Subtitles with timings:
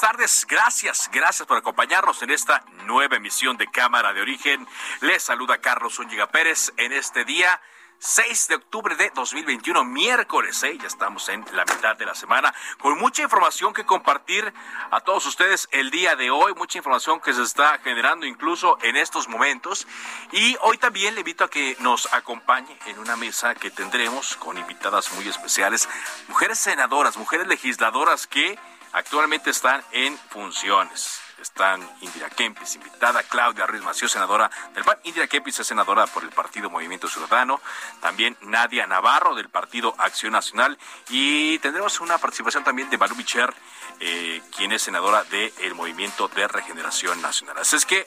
[0.00, 4.66] Tardes, gracias, gracias por acompañarnos en esta nueva emisión de Cámara de Origen.
[5.02, 7.60] Les saluda Carlos Zúñiga Pérez en este día
[7.98, 10.78] 6 de octubre de 2021, miércoles, ¿eh?
[10.80, 14.54] ya estamos en la mitad de la semana, con mucha información que compartir
[14.90, 18.96] a todos ustedes el día de hoy, mucha información que se está generando incluso en
[18.96, 19.86] estos momentos.
[20.32, 24.56] Y hoy también le invito a que nos acompañe en una mesa que tendremos con
[24.56, 25.86] invitadas muy especiales,
[26.28, 28.58] mujeres senadoras, mujeres legisladoras que
[28.92, 31.20] actualmente están en funciones.
[31.40, 34.98] Están Indira Kempis, invitada, Claudia Ruiz Mació, senadora del PAN.
[35.04, 37.60] Indira Kempis es senadora por el Partido Movimiento Ciudadano.
[38.00, 40.78] También Nadia Navarro del Partido Acción Nacional.
[41.08, 43.54] Y tendremos una participación también de Balú Bicher,
[44.00, 47.56] eh, quien es senadora del Movimiento de Regeneración Nacional.
[47.58, 48.04] Así es que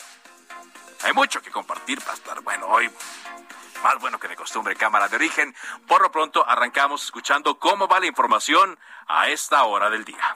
[1.03, 2.89] hay mucho que compartir para estar bueno hoy
[3.83, 5.53] más bueno que de costumbre, Cámara de Origen.
[5.87, 10.35] Por lo pronto, arrancamos escuchando cómo va la información a esta hora del día.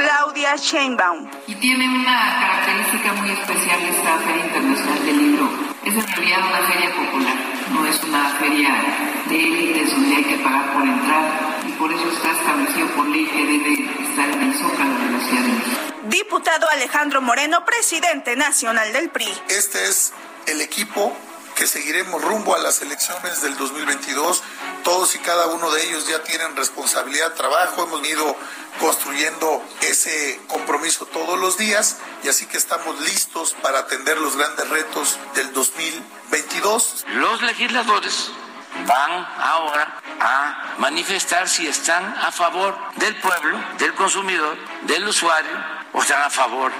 [0.00, 1.28] Claudia Sheinbaum.
[1.46, 5.50] Y tiene una característica muy especial esta Feria Internacional del Libro.
[5.84, 7.36] Es en realidad una feria popular,
[7.70, 8.70] no es una feria
[9.28, 13.26] de élites donde hay que pagar por entrar y por eso está establecido por ley
[13.26, 13.72] que debe
[14.08, 15.80] estar en el Zócalo de la Ciudad de México.
[16.04, 19.28] Diputado Alejandro Moreno, presidente nacional del PRI.
[19.48, 20.14] Este es
[20.46, 21.14] el equipo
[21.60, 24.42] que seguiremos rumbo a las elecciones del 2022.
[24.82, 28.34] Todos y cada uno de ellos ya tienen responsabilidad, trabajo, hemos ido
[28.80, 34.70] construyendo ese compromiso todos los días y así que estamos listos para atender los grandes
[34.70, 37.04] retos del 2022.
[37.16, 38.30] Los legisladores
[38.86, 44.56] van ahora a manifestar si están a favor del pueblo, del consumidor,
[44.86, 46.72] del usuario o están a favor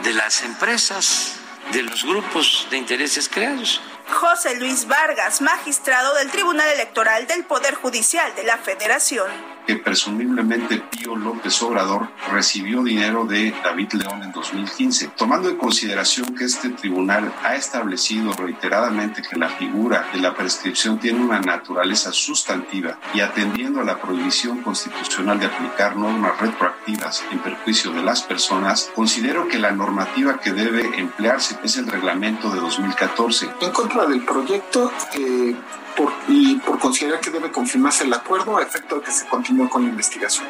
[0.00, 1.34] de las empresas,
[1.70, 3.82] de los grupos de intereses creados.
[4.10, 9.51] José Luis Vargas, magistrado del Tribunal Electoral del Poder Judicial de la Federación.
[9.66, 16.34] Que presumiblemente Pío López Obrador recibió dinero de David León en 2015, tomando en consideración
[16.34, 22.12] que este tribunal ha establecido reiteradamente que la figura de la prescripción tiene una naturaleza
[22.12, 28.22] sustantiva y atendiendo a la prohibición constitucional de aplicar normas retroactivas en perjuicio de las
[28.22, 33.50] personas, considero que la normativa que debe emplearse es el reglamento de 2014.
[33.60, 35.54] En contra del proyecto eh,
[35.96, 39.68] por, y por considerar que debe confirmarse el acuerdo a efecto de que se continúe
[39.68, 40.46] con la investigación.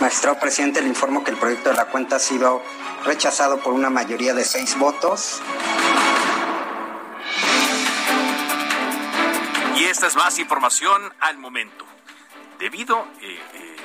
[0.00, 2.62] Magistrado presidente, le informo que el proyecto de la cuenta ha sido
[3.04, 5.40] rechazado por una mayoría de seis votos.
[9.76, 11.84] Y esta es más información al momento.
[12.58, 13.76] Debido eh, eh,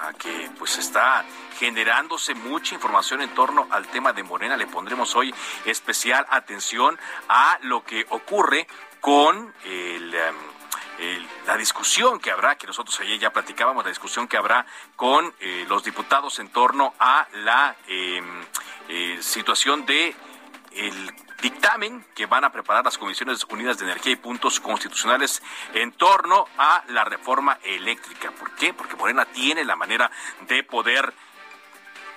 [0.00, 1.24] a que pues está
[1.58, 4.56] generándose mucha información en torno al tema de Morena.
[4.56, 6.98] Le pondremos hoy especial atención
[7.28, 8.66] a lo que ocurre
[9.02, 14.28] con el, um, el, la discusión que habrá, que nosotros ayer ya platicábamos, la discusión
[14.28, 14.64] que habrá
[14.94, 18.22] con eh, los diputados en torno a la eh,
[18.88, 20.14] eh, situación de
[20.70, 21.12] el
[21.42, 25.42] dictamen que van a preparar las Comisiones Unidas de Energía y Puntos Constitucionales
[25.74, 28.30] en torno a la reforma eléctrica.
[28.30, 28.72] ¿Por qué?
[28.72, 30.12] Porque Morena tiene la manera
[30.46, 31.12] de poder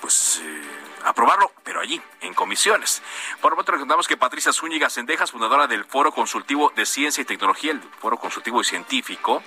[0.02, 0.62] pues eh,
[1.06, 3.02] aprobarlo, pero allí, en comisiones.
[3.42, 7.72] Por tanto, recordamos que Patricia Zúñiga Sendejas, fundadora del Foro Consultivo de Ciencia y Tecnología,
[7.72, 9.44] el Foro Consultivo y Científico,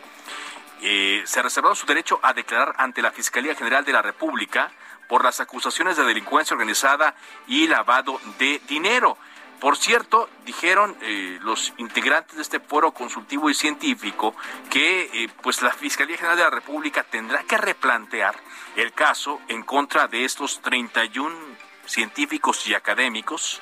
[0.80, 4.70] eh, se reservó su derecho a declarar ante la Fiscalía General de la República
[5.08, 7.16] por las acusaciones de delincuencia organizada
[7.48, 9.18] y lavado de dinero.
[9.60, 14.36] Por cierto, dijeron eh, los integrantes de este foro consultivo y científico
[14.70, 18.36] que eh, pues la Fiscalía General de la República tendrá que replantear
[18.76, 21.34] el caso en contra de estos 31
[21.86, 23.60] científicos y académicos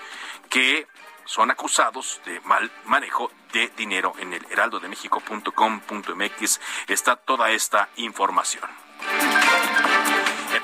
[0.51, 0.87] que
[1.25, 8.69] son acusados de mal manejo de dinero en el heraldodemexico.com.mx está toda esta información.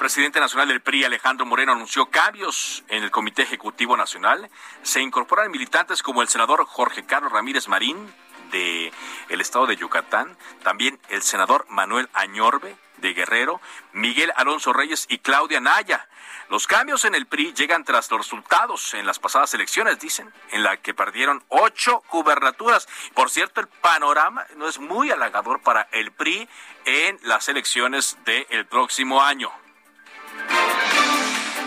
[0.02, 4.50] Presidente nacional del PRI, Alejandro Moreno, anunció cambios en el Comité Ejecutivo Nacional.
[4.82, 8.12] Se incorporan militantes como el senador Jorge Carlos Ramírez Marín,
[8.50, 8.92] de
[9.28, 13.60] el estado de Yucatán, también el senador Manuel Añorbe de Guerrero,
[13.92, 16.08] Miguel Alonso Reyes y Claudia Naya.
[16.48, 20.64] Los cambios en el PRI llegan tras los resultados en las pasadas elecciones, dicen, en
[20.64, 22.88] la que perdieron ocho gubernaturas.
[23.14, 26.48] Por cierto, el panorama no es muy halagador para el PRI
[26.86, 29.61] en las elecciones del próximo año.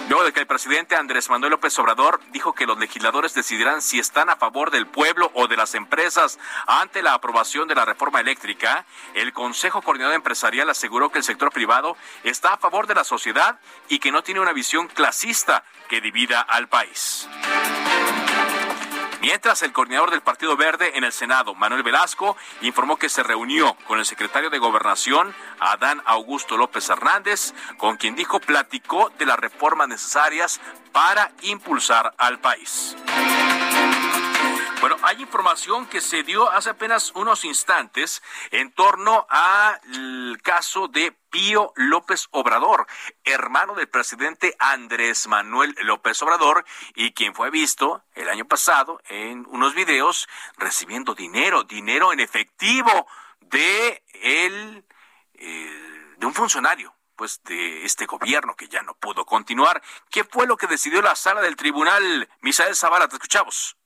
[0.07, 3.97] Luego de que el presidente Andrés Manuel López Obrador dijo que los legisladores decidirán si
[3.97, 6.37] están a favor del pueblo o de las empresas
[6.67, 8.85] ante la aprobación de la reforma eléctrica,
[9.15, 13.59] el Consejo Coordinador Empresarial aseguró que el sector privado está a favor de la sociedad
[13.89, 17.27] y que no tiene una visión clasista que divida al país.
[19.25, 23.75] Mientras, el coordinador del Partido Verde en el Senado, Manuel Velasco, informó que se reunió
[23.87, 29.39] con el secretario de Gobernación, Adán Augusto López Hernández, con quien dijo platicó de las
[29.39, 30.61] reformas necesarias
[30.91, 32.95] para impulsar al país.
[34.81, 41.11] Bueno, hay información que se dio hace apenas unos instantes en torno al caso de
[41.31, 42.85] Pío López Obrador,
[43.23, 49.45] hermano del presidente Andrés Manuel López Obrador y quien fue visto el año pasado en
[49.49, 50.27] unos videos
[50.57, 53.07] recibiendo dinero, dinero en efectivo
[53.41, 54.85] de el
[55.35, 59.81] eh, de un funcionario pues de este gobierno que ya no pudo continuar.
[60.09, 62.29] ¿Qué fue lo que decidió la sala del tribunal?
[62.41, 63.77] Misael Zavala, te escuchamos.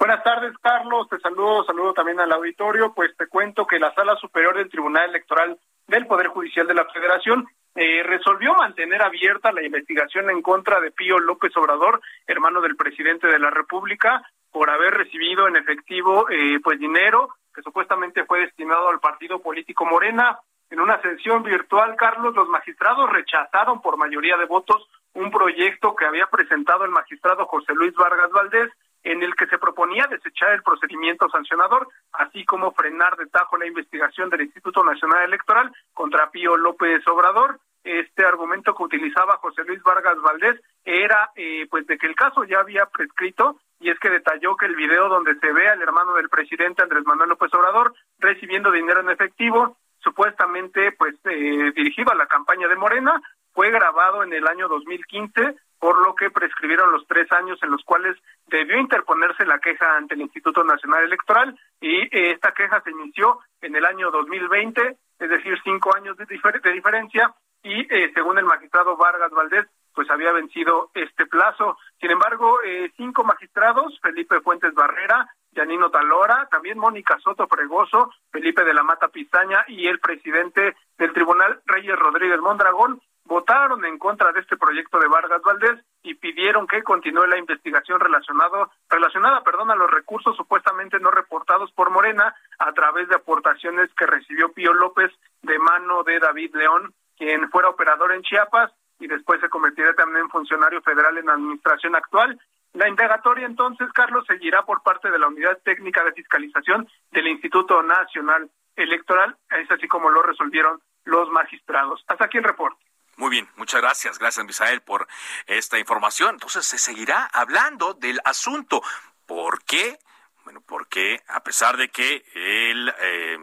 [0.00, 1.10] Buenas tardes, Carlos.
[1.10, 2.94] Te saludo, saludo también al auditorio.
[2.94, 6.86] Pues te cuento que la Sala Superior del Tribunal Electoral del Poder Judicial de la
[6.86, 12.76] Federación eh, resolvió mantener abierta la investigación en contra de Pío López Obrador, hermano del
[12.76, 18.40] presidente de la República, por haber recibido en efectivo eh, pues dinero que supuestamente fue
[18.40, 20.38] destinado al partido político Morena.
[20.70, 26.06] En una sesión virtual, Carlos, los magistrados rechazaron por mayoría de votos un proyecto que
[26.06, 28.70] había presentado el magistrado José Luis Vargas Valdés
[29.02, 33.66] en el que se proponía desechar el procedimiento sancionador, así como frenar de tajo la
[33.66, 37.60] investigación del Instituto Nacional Electoral contra Pío López Obrador.
[37.82, 42.44] Este argumento que utilizaba José Luis Vargas Valdés era eh, pues de que el caso
[42.44, 46.12] ya había prescrito y es que detalló que el video donde se ve al hermano
[46.14, 52.16] del presidente Andrés Manuel López Obrador recibiendo dinero en efectivo supuestamente pues eh, dirigido a
[52.16, 53.20] la campaña de Morena
[53.54, 57.82] fue grabado en el año 2015 por lo que prescribieron los tres años en los
[57.84, 58.16] cuales
[58.46, 63.40] debió interponerse la queja ante el Instituto Nacional Electoral y eh, esta queja se inició
[63.62, 68.96] en el año 2020, es decir, cinco años de, diferencia y eh, según el magistrado
[68.96, 71.78] Vargas Valdés, pues había vencido este plazo.
[71.98, 78.64] Sin embargo, eh, cinco magistrados, Felipe Fuentes Barrera, Yanino Talora, también Mónica Soto Fregoso, Felipe
[78.64, 83.00] de la Mata Pistaña y el presidente del Tribunal Reyes Rodríguez Mondragón,
[83.30, 88.00] votaron en contra de este proyecto de Vargas Valdés y pidieron que continúe la investigación
[88.00, 93.88] relacionado, relacionada perdón, a los recursos supuestamente no reportados por Morena a través de aportaciones
[93.96, 95.12] que recibió Pío López
[95.42, 100.24] de mano de David León, quien fuera operador en Chiapas y después se convertirá también
[100.24, 102.36] en funcionario federal en la administración actual.
[102.72, 107.80] La indagatoria entonces, Carlos, seguirá por parte de la Unidad Técnica de Fiscalización del Instituto
[107.84, 112.04] Nacional Electoral, es así como lo resolvieron los magistrados.
[112.08, 112.79] Hasta aquí el reporte.
[113.20, 114.18] Muy bien, muchas gracias.
[114.18, 115.06] Gracias, Misael, por
[115.46, 116.36] esta información.
[116.36, 118.82] Entonces, se seguirá hablando del asunto.
[119.26, 119.98] ¿Por qué?
[120.44, 123.38] Bueno, porque a pesar de que el eh,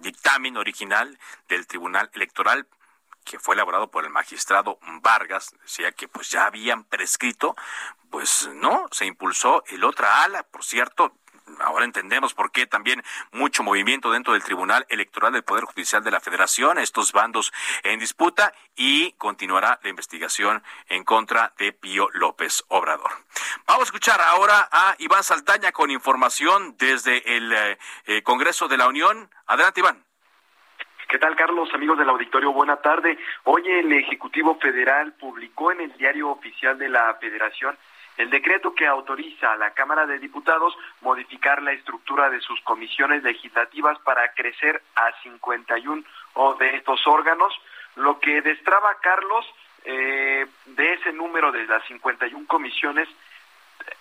[0.00, 1.16] dictamen original
[1.46, 2.66] del Tribunal Electoral
[3.24, 7.54] que fue elaborado por el magistrado Vargas, decía que pues ya habían prescrito,
[8.10, 11.16] pues no, se impulsó el otra ala, por cierto,
[11.60, 16.10] ahora entendemos por qué también mucho movimiento dentro del Tribunal Electoral del Poder Judicial de
[16.10, 22.64] la Federación, estos bandos en disputa y continuará la investigación en contra de Pío López
[22.68, 23.10] Obrador.
[23.66, 28.76] Vamos a escuchar ahora a Iván Saldaña con información desde el eh, eh, Congreso de
[28.76, 29.30] la Unión.
[29.46, 30.04] Adelante, Iván.
[31.08, 31.68] ¿Qué tal, Carlos?
[31.74, 33.18] Amigos del auditorio, buena tarde.
[33.44, 37.76] Hoy el Ejecutivo Federal publicó en el diario oficial de la Federación
[38.16, 43.22] el decreto que autoriza a la Cámara de Diputados modificar la estructura de sus comisiones
[43.22, 46.04] legislativas para crecer a 51
[46.58, 47.52] de estos órganos,
[47.96, 49.46] lo que destraba, Carlos,
[49.84, 53.08] eh, de ese número de las 51 comisiones,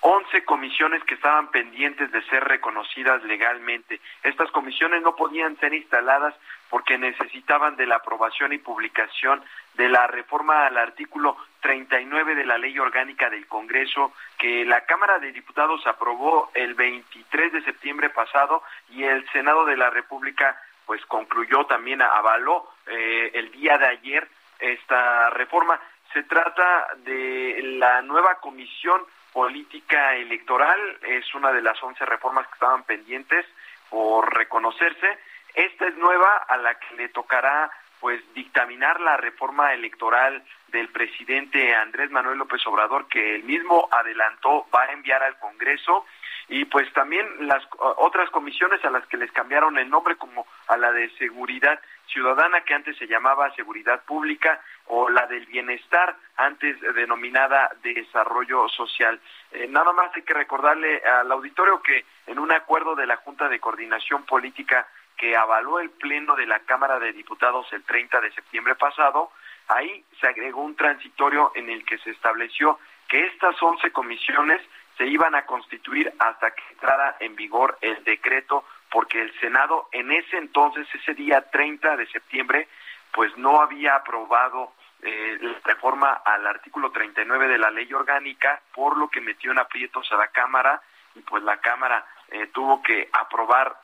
[0.06, 4.02] 11 comisiones que estaban pendientes de ser reconocidas legalmente.
[4.22, 6.36] Estas comisiones no podían ser instaladas
[6.70, 9.42] porque necesitaban de la aprobación y publicación
[9.76, 15.20] de la reforma al artículo 39 de la Ley Orgánica del Congreso que la Cámara
[15.20, 21.06] de Diputados aprobó el 23 de septiembre pasado y el Senado de la República pues
[21.06, 24.28] concluyó también avaló eh, el día de ayer
[24.60, 25.80] esta reforma.
[26.12, 29.02] Se trata de la nueva comisión
[29.34, 33.46] política electoral, es una de las 11 reformas que estaban pendientes
[33.90, 35.18] por reconocerse.
[35.54, 41.74] Esta es nueva a la que le tocará pues dictaminar la reforma electoral del presidente
[41.74, 46.06] Andrés Manuel López Obrador que él mismo adelantó va a enviar al Congreso
[46.50, 50.76] y pues también las otras comisiones a las que les cambiaron el nombre como a
[50.76, 56.80] la de seguridad ciudadana que antes se llamaba seguridad pública o la del bienestar antes
[56.96, 59.20] denominada desarrollo social.
[59.52, 63.48] Eh, nada más hay que recordarle al auditorio que en un acuerdo de la Junta
[63.48, 68.32] de Coordinación Política que avaló el Pleno de la Cámara de Diputados el 30 de
[68.32, 69.32] septiembre pasado,
[69.68, 74.62] ahí se agregó un transitorio en el que se estableció que estas 11 comisiones
[74.98, 80.12] se iban a constituir hasta que entrara en vigor el decreto, porque el Senado en
[80.12, 82.68] ese entonces, ese día 30 de septiembre,
[83.12, 88.96] pues no había aprobado eh, la reforma al artículo 39 de la ley orgánica, por
[88.96, 90.80] lo que metió en aprietos a la Cámara
[91.16, 93.76] y pues la Cámara eh, tuvo que aprobar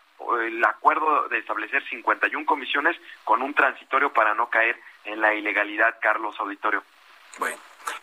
[0.41, 5.95] el acuerdo de establecer 51 comisiones con un transitorio para no caer en la ilegalidad,
[5.99, 6.83] Carlos Auditorio.
[7.39, 7.57] Bueno.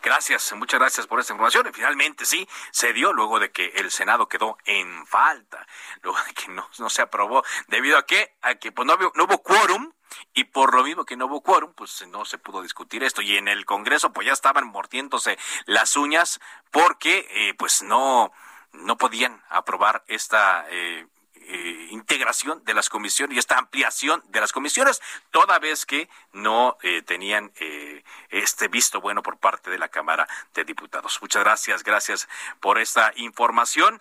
[0.07, 1.69] Gracias, muchas gracias por esta información.
[1.75, 5.67] finalmente sí, se dio luego de que el Senado quedó en falta,
[6.03, 9.25] luego de que no, no se aprobó, debido a que, a que pues no, no
[9.25, 9.93] hubo quórum
[10.33, 13.21] y por lo mismo que no hubo quórum, pues no se pudo discutir esto.
[13.21, 16.39] Y en el Congreso, pues ya estaban mordiéndose las uñas
[16.71, 18.31] porque, eh, pues no,
[18.71, 21.09] no podían aprobar esta eh,
[21.49, 25.01] eh, integración de las comisiones y esta ampliación de las comisiones,
[25.31, 30.29] toda vez que no eh, tenían eh, este visto bueno por parte de la Cámara
[30.55, 31.19] de Diputados.
[31.23, 34.01] Muchas gracias, gracias por esta información.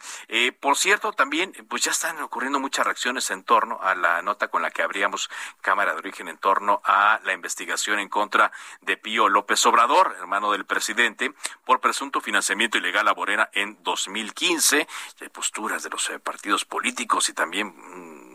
[0.59, 4.63] por cierto, también, pues ya están ocurriendo muchas reacciones en torno a la nota con
[4.63, 5.29] la que abríamos
[5.61, 10.51] Cámara de Origen en torno a la investigación en contra de Pío López Obrador, hermano
[10.51, 11.33] del presidente,
[11.63, 14.87] por presunto financiamiento ilegal a Morena en 2015.
[15.21, 17.67] Hay posturas de los partidos políticos y también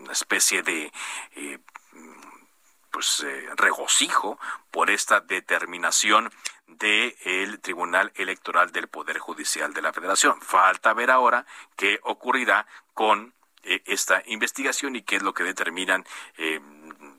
[0.02, 0.92] una especie de
[1.34, 1.58] eh,
[2.90, 4.38] pues eh, regocijo
[4.70, 6.30] por esta determinación
[6.66, 10.40] del Tribunal Electoral del Poder Judicial de la Federación.
[10.40, 16.04] Falta ver ahora qué ocurrirá con eh, esta investigación y qué es lo que determinan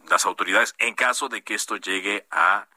[0.09, 2.67] las autoridades en caso de que esto llegue a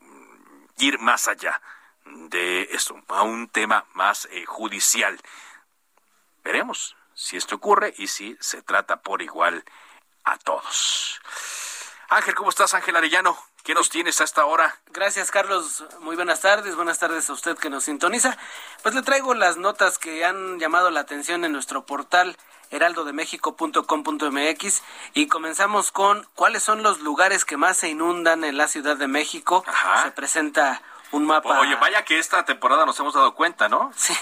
[0.00, 1.60] mm, ir más allá
[2.04, 5.18] de esto, a un tema más judicial.
[6.42, 9.64] Veremos, si esto ocurre y si se trata por igual
[10.22, 11.20] a todos.
[12.10, 13.36] Ángel, ¿cómo estás, Ángel Arellano?
[13.64, 14.78] ¿Qué nos tienes a esta hora?
[14.86, 15.84] Gracias, Carlos.
[16.00, 16.76] Muy buenas tardes.
[16.76, 18.38] Buenas tardes a usted que nos sintoniza.
[18.82, 22.36] Pues le traigo las notas que han llamado la atención en nuestro portal
[22.70, 24.82] heraldodemexico.com.mx
[25.14, 29.08] y comenzamos con cuáles son los lugares que más se inundan en la Ciudad de
[29.08, 29.64] México.
[30.04, 31.58] Se presenta un mapa.
[31.58, 33.92] Oye, vaya que esta temporada nos hemos dado cuenta, ¿no?
[33.96, 34.16] Sí,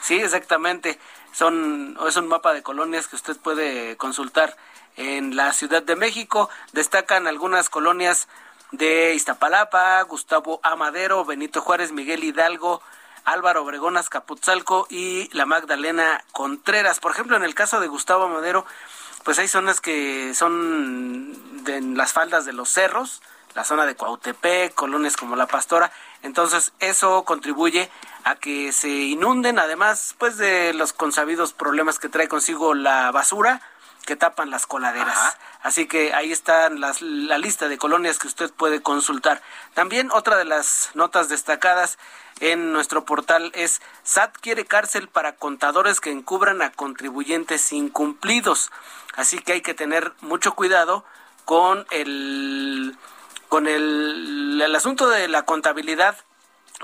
[0.00, 0.98] sí, exactamente.
[1.32, 4.56] Son, es un mapa de colonias que usted puede consultar
[4.96, 6.50] en la Ciudad de México.
[6.72, 8.28] Destacan algunas colonias
[8.72, 12.82] de Iztapalapa, Gustavo Amadero, Benito Juárez, Miguel Hidalgo,
[13.24, 17.00] Álvaro Obregón, Azcapotzalco y la Magdalena Contreras.
[17.00, 18.64] Por ejemplo, en el caso de Gustavo Amadero,
[19.24, 23.20] pues hay zonas que son de en las faldas de los cerros,
[23.58, 25.90] la zona de Cuautepec, colonias como La Pastora.
[26.22, 27.90] Entonces, eso contribuye
[28.22, 33.60] a que se inunden, además, pues de los consabidos problemas que trae consigo la basura
[34.06, 35.36] que tapan las coladeras.
[35.60, 39.42] Así que ahí está la lista de colonias que usted puede consultar.
[39.74, 41.98] También otra de las notas destacadas
[42.38, 48.70] en nuestro portal es SAT quiere cárcel para contadores que encubran a contribuyentes incumplidos.
[49.16, 51.04] Así que hay que tener mucho cuidado
[51.44, 52.96] con el
[53.48, 56.16] con el, el asunto de la contabilidad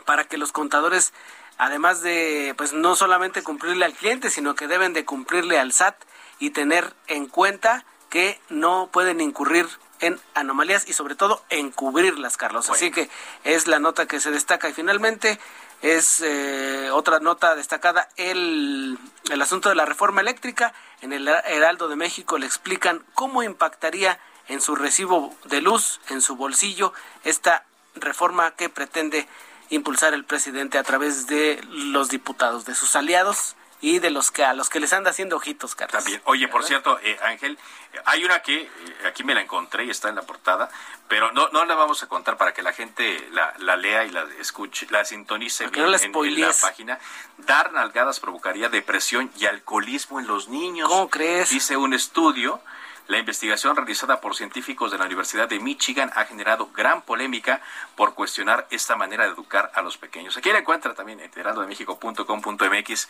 [0.05, 1.13] para que los contadores
[1.59, 5.97] además de pues no solamente cumplirle al cliente, sino que deben de cumplirle al SAT
[6.39, 9.67] y tener en cuenta que no pueden incurrir
[10.01, 12.71] en anomalías y sobre todo encubrirlas, Carlos.
[12.71, 13.09] Así que
[13.45, 14.69] es la nota que se destaca.
[14.69, 15.39] Y finalmente
[15.83, 18.99] es eh, otra nota destacada, el,
[19.31, 20.75] el asunto de la reforma eléctrica.
[21.01, 24.19] En el Heraldo de México le explican cómo impactaría
[24.49, 26.93] en su recibo de luz, en su bolsillo,
[27.25, 29.27] esta reforma que pretende
[29.71, 34.45] impulsar el presidente a través de los diputados, de sus aliados y de los que
[34.45, 36.03] a los que les anda haciendo ojitos, Carlos.
[36.03, 36.23] También.
[36.25, 37.59] Oye, por cierto, eh, Ángel,
[38.07, 38.71] hay una que eh,
[39.07, 40.71] aquí me la encontré y está en la portada,
[41.07, 44.27] pero no no la vamos a contar para que la gente la, lea y la
[44.41, 46.99] escuche, la sintonice bien en, en, la página.
[47.39, 50.89] Dar nalgadas provocaría depresión y alcoholismo en los niños.
[50.89, 51.51] ¿Cómo crees?
[51.51, 52.63] Dice un estudio
[53.07, 57.61] la investigación realizada por científicos de la Universidad de Michigan ha generado gran polémica
[57.97, 60.37] por cuestionar esta manera de educar a los pequeños.
[60.37, 63.09] Aquí la encuentra también en heraldodemexico.com.mx.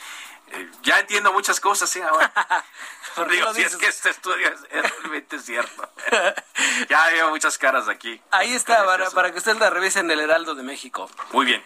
[0.49, 2.03] Eh, ya entiendo muchas cosas, ¿eh?
[2.03, 2.33] Ahora.
[3.31, 5.89] Digo, si es que este estudio es, realmente cierto.
[6.89, 8.21] ya veo muchas caras aquí.
[8.31, 11.09] Ahí está, para, para, que usted la revise en el Heraldo de México.
[11.33, 11.65] Muy bien.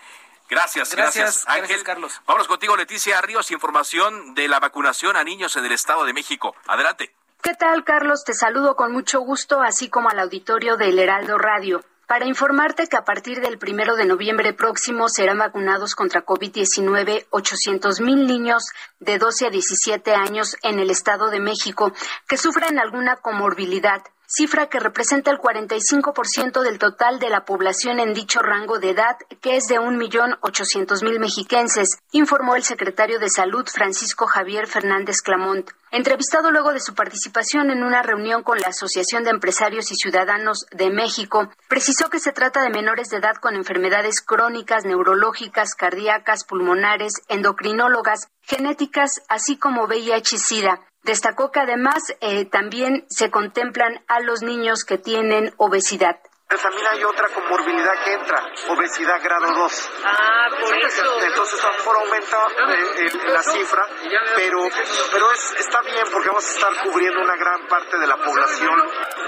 [0.50, 1.82] Gracias, gracias, gracias Ángel.
[1.82, 2.22] Carlos.
[2.26, 6.56] Vámonos contigo, Leticia Ríos, información de la vacunación a niños en el Estado de México.
[6.66, 7.14] Adelante.
[7.40, 8.24] ¿Qué tal, Carlos?
[8.24, 11.84] Te saludo con mucho gusto, así como al auditorio del Heraldo Radio.
[12.08, 18.00] Para informarte que a partir del primero de noviembre próximo serán vacunados contra COVID-19 800
[18.00, 18.64] mil niños
[18.98, 21.92] de 12 a 17 años en el Estado de México
[22.26, 28.12] que sufren alguna comorbilidad cifra que representa el 45% del total de la población en
[28.12, 34.26] dicho rango de edad, que es de 1.800.000 mexiquenses, informó el secretario de Salud Francisco
[34.26, 35.70] Javier Fernández Clamont.
[35.90, 40.66] Entrevistado luego de su participación en una reunión con la Asociación de Empresarios y Ciudadanos
[40.72, 46.44] de México, precisó que se trata de menores de edad con enfermedades crónicas, neurológicas, cardíacas,
[46.44, 50.80] pulmonares, endocrinólogas, genéticas, así como VIH SIDA.
[51.08, 56.20] Destacó que además eh, también se contemplan a los niños que tienen obesidad.
[56.46, 59.90] También hay otra comorbilidad que entra, obesidad grado 2.
[60.04, 61.02] Ah, por eso.
[61.24, 63.86] Entonces a lo mejor aumenta eh, la cifra,
[64.36, 64.58] pero,
[65.10, 68.78] pero es, está bien porque vamos a estar cubriendo una gran parte de la población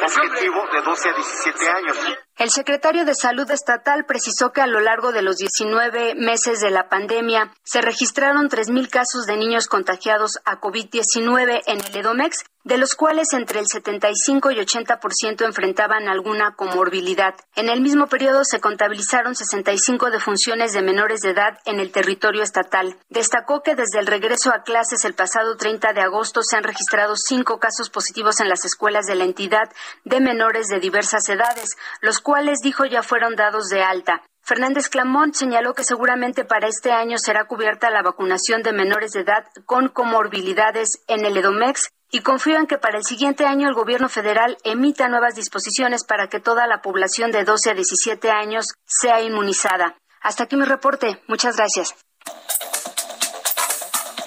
[0.03, 1.99] objetivo de 12 a 17 años.
[2.41, 6.71] El secretario de Salud Estatal precisó que a lo largo de los 19 meses de
[6.71, 12.77] la pandemia se registraron 3.000 casos de niños contagiados a COVID-19 en el EDOMEX, de
[12.77, 17.35] los cuales entre el 75 y 80% enfrentaban alguna comorbilidad.
[17.57, 22.43] En el mismo periodo se contabilizaron 65 defunciones de menores de edad en el territorio
[22.43, 22.97] estatal.
[23.09, 27.17] Destacó que desde el regreso a clases el pasado 30 de agosto se han registrado
[27.17, 29.71] cinco casos positivos en las escuelas de la entidad
[30.05, 32.21] de menores de diversas edades, los
[32.63, 34.23] dijo ya fueron dados de alta.
[34.43, 39.21] Fernández Clamont señaló que seguramente para este año será cubierta la vacunación de menores de
[39.21, 43.75] edad con comorbilidades en el EDOMEX y confío en que para el siguiente año el
[43.75, 48.67] gobierno federal emita nuevas disposiciones para que toda la población de 12 a 17 años
[48.85, 49.97] sea inmunizada.
[50.21, 51.23] Hasta aquí mi reporte.
[51.29, 51.95] Muchas gracias.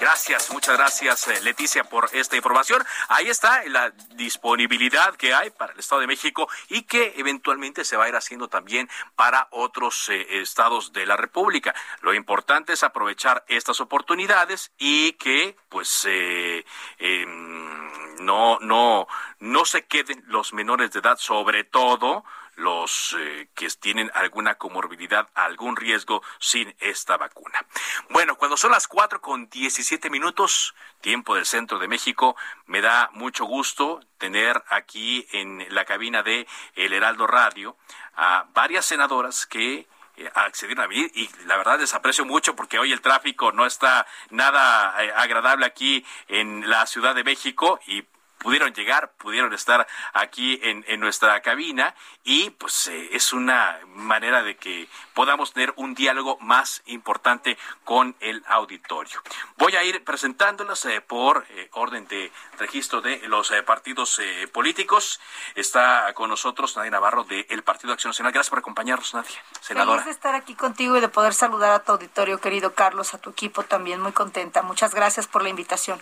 [0.03, 2.83] Gracias, muchas gracias eh, Leticia por esta información.
[3.07, 7.95] Ahí está la disponibilidad que hay para el Estado de México y que eventualmente se
[7.95, 11.73] va a ir haciendo también para otros eh, estados de la República.
[12.01, 16.65] Lo importante es aprovechar estas oportunidades y que pues eh,
[16.97, 19.07] em, no, no,
[19.39, 25.29] no se queden los menores de edad, sobre todo los eh, que tienen alguna comorbilidad,
[25.33, 27.65] algún riesgo sin esta vacuna.
[28.09, 32.35] Bueno, cuando son las cuatro con diecisiete minutos, tiempo del centro de México,
[32.65, 37.75] me da mucho gusto tener aquí en la cabina de El Heraldo Radio
[38.15, 42.77] a varias senadoras que eh, accedieron a venir y la verdad les aprecio mucho porque
[42.77, 48.05] hoy el tráfico no está nada eh, agradable aquí en la Ciudad de México y
[48.43, 54.43] pudieron llegar, pudieron estar aquí en, en nuestra cabina y pues eh, es una manera
[54.43, 59.21] de que podamos tener un diálogo más importante con el auditorio.
[59.58, 64.19] Voy a ir presentándolas eh, por eh, orden de registro de los partidos
[64.51, 65.19] políticos.
[65.56, 68.32] Está con nosotros Nadia Navarro del Partido Acción Nacional.
[68.34, 70.01] Gracias por acompañarnos, Nadia, senadora.
[70.01, 73.17] Feliz de estar aquí contigo y de poder saludar a tu auditorio, querido Carlos, a
[73.17, 74.01] tu equipo también.
[74.01, 74.62] Muy contenta.
[74.62, 76.01] Muchas gracias por la invitación.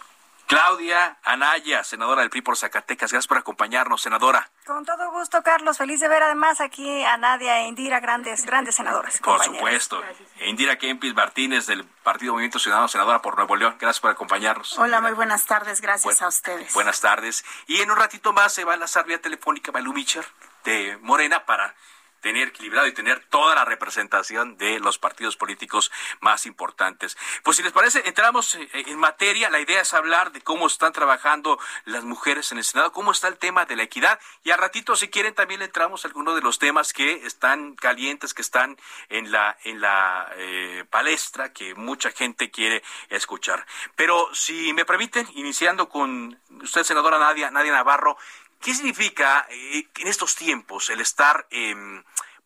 [0.52, 3.10] Claudia Anaya, senadora del PRI por Zacatecas.
[3.10, 4.52] Gracias por acompañarnos, senadora.
[4.66, 5.78] Con todo gusto, Carlos.
[5.78, 9.18] Feliz de ver además aquí a Nadia e Indira, grandes, grandes senadoras.
[9.20, 10.04] Por supuesto.
[10.36, 13.78] E Indira Kempis Martínez del Partido Movimiento Ciudadano, senadora por Nuevo León.
[13.80, 14.78] Gracias por acompañarnos.
[14.78, 15.80] Hola, muy buenas tardes.
[15.80, 16.74] Gracias a ustedes.
[16.74, 17.46] Buenas tardes.
[17.68, 20.26] Y en un ratito más se va a la vía telefónica Balú Micher
[20.66, 21.74] de Morena para
[22.22, 27.18] tener equilibrado y tener toda la representación de los partidos políticos más importantes.
[27.44, 29.50] Pues si les parece, entramos eh, en materia.
[29.50, 33.28] La idea es hablar de cómo están trabajando las mujeres en el Senado, cómo está
[33.28, 34.20] el tema de la equidad.
[34.44, 38.34] Y al ratito, si quieren, también entramos a algunos de los temas que están calientes,
[38.34, 38.78] que están
[39.10, 43.66] en la, en la eh, palestra, que mucha gente quiere escuchar.
[43.96, 48.18] Pero si me permiten, iniciando con usted, senadora Nadia, Nadia Navarro,
[48.62, 51.48] ¿qué significa eh, en estos tiempos el estar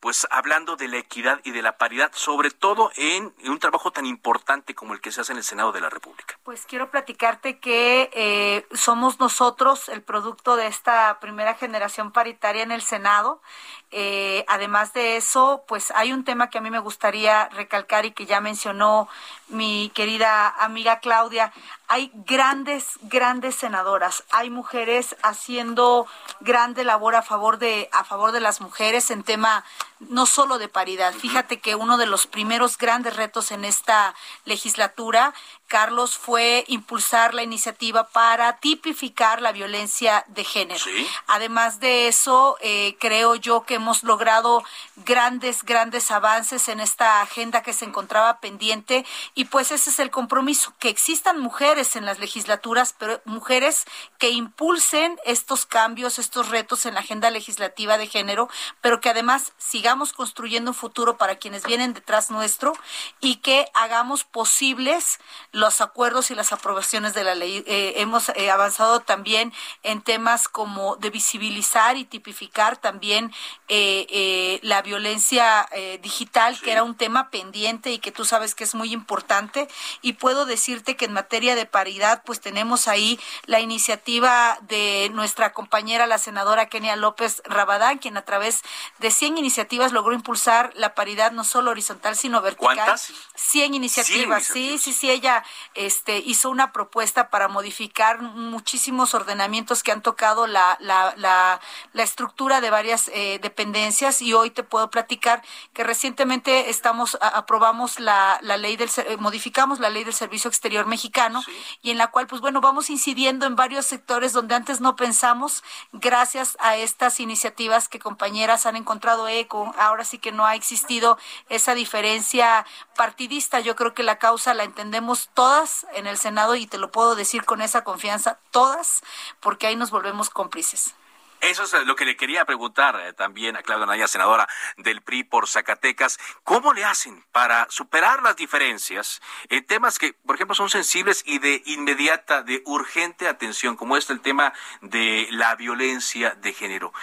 [0.06, 4.06] pues hablando de la equidad y de la paridad, sobre todo en, un trabajo tan
[4.06, 6.38] importante como el que se hace en el Senado de la República.
[6.44, 12.72] Pues quiero platicarte que eh, somos nosotros el producto de esta primera generación paritaria en
[12.72, 13.42] el Senado.
[13.90, 18.12] Eh, además de eso, pues hay un tema que a mí me gustaría recalcar y
[18.12, 19.10] que ya mencionó
[19.48, 21.52] mi querida amiga Claudia.
[21.88, 24.24] Hay grandes, grandes senadoras.
[24.32, 26.08] Hay mujeres haciendo
[26.40, 29.64] grande labor a favor de a favor de las mujeres en tema
[30.00, 31.14] no solo de paridad.
[31.14, 34.14] Fíjate que uno de los primeros grandes retos en esta
[34.46, 35.34] legislatura,
[35.68, 40.84] Carlos, fue impulsar la iniciativa para tipificar la violencia de género.
[41.28, 44.64] Además de eso, eh, creo yo que hemos logrado
[44.98, 50.12] grandes, grandes avances en esta agenda que se encontraba pendiente y pues ese es el
[50.12, 53.86] compromiso, que existan mujeres en las legislaturas, pero mujeres
[54.18, 58.50] que impulsen estos cambios, estos retos en la agenda legislativa de género,
[58.82, 59.54] pero que además
[59.86, 62.74] sigamos construyendo un futuro para quienes vienen detrás nuestro
[63.22, 65.20] y que hagamos posibles
[65.52, 67.64] los acuerdos y las aprobaciones de la ley.
[67.68, 73.32] Eh, hemos eh, avanzado también en temas como de visibilizar y tipificar también
[73.68, 75.70] eh, la violencia
[76.02, 79.68] digital, que era un tema pendiente y que tú sabes que es muy importante.
[80.02, 85.54] Y puedo decirte que en materia de paridad, pues tenemos ahí la iniciativa de nuestra
[85.54, 88.64] compañera, la senadora Kenia López Rabadán, quien a través
[88.98, 92.76] de 100 iniciativas logró impulsar la paridad no solo horizontal, sino vertical.
[92.76, 93.12] ¿Cuántas?
[93.36, 94.44] 100 iniciativas.
[94.44, 100.48] Sí, sí, sí, ella este, hizo una propuesta para modificar muchísimos ordenamientos que han tocado
[100.48, 101.60] la, la, la,
[101.94, 105.42] la estructura de varias eh, dependencias y hoy te puedo platicar
[105.74, 110.86] que recientemente estamos aprobamos la, la ley del eh, modificamos la ley del servicio exterior
[110.86, 111.44] mexicano
[111.82, 115.64] y en la cual pues bueno vamos incidiendo en varios sectores donde antes no pensamos
[115.92, 121.18] gracias a estas iniciativas que compañeras han encontrado eco ahora sí que no ha existido
[121.50, 126.68] esa diferencia partidista yo creo que la causa la entendemos todas en el Senado y
[126.68, 129.02] te lo puedo decir con esa confianza todas
[129.40, 130.96] porque ahí nos volvemos cómplices
[131.42, 134.48] eso es lo que le quería preguntar eh, también a Claudia Naya, senadora
[134.78, 136.18] del PRI por Zacatecas.
[136.44, 141.38] ¿Cómo le hacen para superar las diferencias en temas que, por ejemplo, son sensibles y
[141.38, 146.94] de inmediata, de urgente atención, como este el tema de la violencia de género?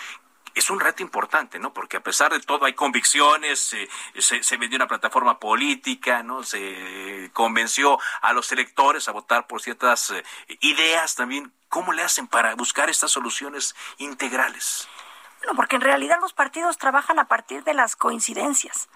[0.54, 1.72] Es un reto importante, ¿no?
[1.72, 3.58] Porque a pesar de todo hay convicciones,
[4.18, 6.42] se, se, vendió una plataforma política, ¿no?
[6.42, 10.24] Se convenció a los electores a votar por ciertas eh,
[10.60, 11.52] ideas también.
[11.68, 14.88] ¿Cómo le hacen para buscar estas soluciones integrales?
[15.38, 18.88] Bueno, porque en realidad los partidos trabajan a partir de las coincidencias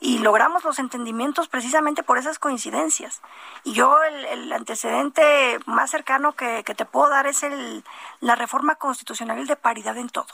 [0.00, 3.22] y logramos los entendimientos precisamente por esas coincidencias.
[3.64, 7.84] Y yo el, antecedente más cercano que, que, te puedo dar es el,
[8.20, 10.26] la reforma constitucional de paridad en todo.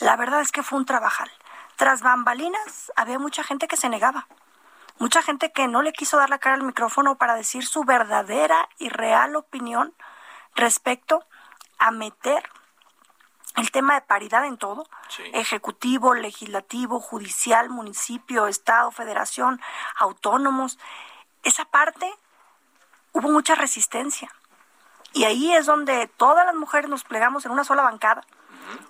[0.00, 1.30] La verdad es que fue un trabajal.
[1.76, 4.26] Tras bambalinas había mucha gente que se negaba,
[4.98, 8.68] mucha gente que no le quiso dar la cara al micrófono para decir su verdadera
[8.78, 9.94] y real opinión
[10.54, 11.24] respecto
[11.78, 12.48] a meter
[13.56, 14.86] el tema de paridad en todo,
[15.32, 19.60] ejecutivo, legislativo, judicial, municipio, estado, federación,
[19.98, 20.78] autónomos,
[21.42, 22.12] esa parte
[23.12, 24.30] hubo mucha resistencia.
[25.14, 28.22] Y ahí es donde todas las mujeres nos plegamos en una sola bancada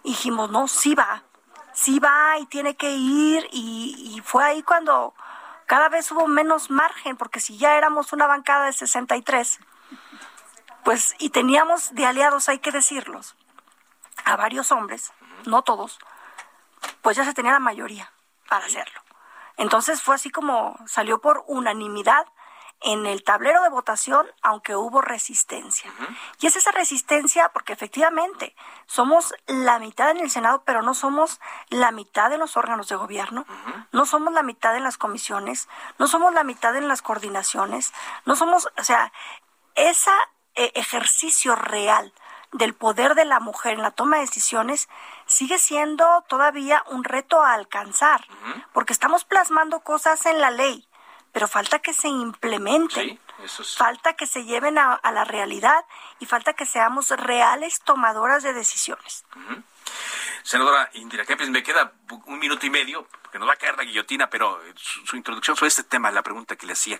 [0.02, 1.22] y dijimos, no, sí va,
[1.72, 5.14] sí va y tiene que ir y, y fue ahí cuando
[5.66, 9.58] cada vez hubo menos margen, porque si ya éramos una bancada de 63,
[10.84, 13.34] pues, y teníamos de aliados, hay que decirlos,
[14.24, 15.12] a varios hombres,
[15.44, 15.98] no todos,
[17.02, 18.12] pues ya se tenía la mayoría
[18.48, 19.00] para hacerlo.
[19.56, 22.26] Entonces fue así como salió por unanimidad
[22.82, 25.90] en el tablero de votación, aunque hubo resistencia.
[26.40, 28.54] Y es esa resistencia porque efectivamente
[28.86, 32.96] somos la mitad en el Senado, pero no somos la mitad en los órganos de
[32.96, 33.46] gobierno,
[33.92, 37.92] no somos la mitad en las comisiones, no somos la mitad en las coordinaciones,
[38.24, 39.12] no somos, o sea,
[39.74, 40.14] esa
[40.54, 42.12] e, ejercicio real
[42.52, 44.88] del poder de la mujer en la toma de decisiones
[45.26, 48.24] sigue siendo todavía un reto a alcanzar,
[48.72, 50.88] porque estamos plasmando cosas en la ley,
[51.36, 53.20] pero falta que se implementen,
[53.76, 55.84] falta que se lleven a, la realidad
[56.18, 59.26] y falta que seamos reales tomadoras de decisiones.
[60.42, 61.92] Senadora Indira Kempes, me queda
[62.24, 65.58] un minuto y medio, porque nos va a caer la guillotina, pero su, su introducción
[65.58, 66.98] sobre este tema, la pregunta que le hacía,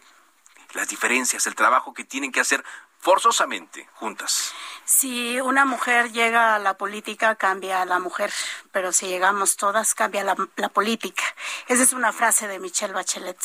[0.74, 2.62] las diferencias, el trabajo que tienen que hacer
[2.98, 4.52] forzosamente juntas.
[4.84, 8.32] Si una mujer llega a la política, cambia a la mujer,
[8.76, 11.22] pero si llegamos todas, cambia la, política.
[11.66, 13.38] Esa es una frase de Michelle Bachelet.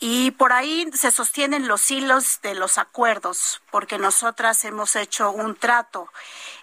[0.00, 5.56] Y por ahí se sostienen los hilos de los acuerdos, porque nosotras hemos hecho un
[5.56, 6.12] trato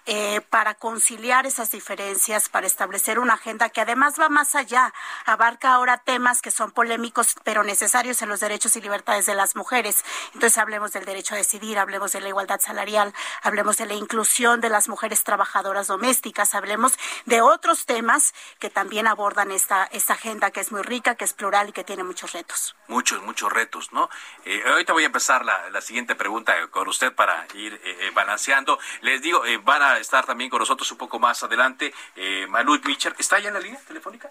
[0.06, 4.94] eh, para conciliar esas diferencias, para establecer una agenda que además va más allá,
[5.26, 9.56] abarca ahora temas que son polémicos pero necesarios en los derechos y libertades de las
[9.56, 10.04] mujeres.
[10.34, 14.60] Entonces hablemos del derecho a decidir, hablemos de la igualdad salarial, hablemos de la inclusión
[14.60, 16.92] de las mujeres trabajadoras domésticas, hablemos
[17.26, 21.32] de otros temas que también abordan esta, esta agenda que es muy rica, que es
[21.32, 22.76] plural y que tiene muchos retos.
[22.86, 24.08] Muchos, muchos retos, ¿no?
[24.44, 28.78] Eh, ahorita voy a empezar la, la, siguiente pregunta con usted para ir eh, balanceando.
[29.00, 31.92] Les digo, van a estar también con nosotros un poco más adelante.
[32.14, 34.30] Eh, Malú Mitchell, ¿está ya en la línea telefónica?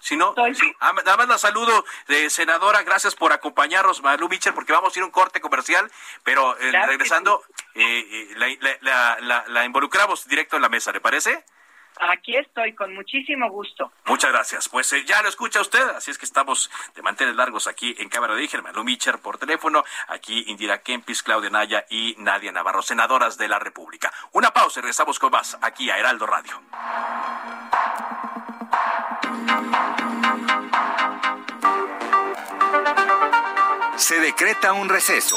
[0.00, 0.74] Si no, sí.
[0.80, 4.98] Ah, nada más la saludo, de senadora, gracias por acompañarnos, Malú Mitchell, porque vamos a
[4.98, 5.90] ir a un corte comercial,
[6.24, 7.42] pero eh, regresando,
[7.74, 11.44] eh, eh la, la, la, involucramos directo en la mesa, ¿le parece?
[12.00, 13.92] Aquí estoy, con muchísimo gusto.
[14.06, 14.68] Muchas gracias.
[14.70, 18.08] Pues eh, ya lo escucha usted, así es que estamos de mantener largos aquí en
[18.08, 23.36] Cámara de Malú Mitchell por teléfono, aquí Indira Kempis, Claudia Naya y Nadia Navarro, senadoras
[23.36, 24.10] de la República.
[24.32, 26.60] Una pausa y regresamos con más aquí a Heraldo Radio.
[33.96, 35.36] Se decreta un receso.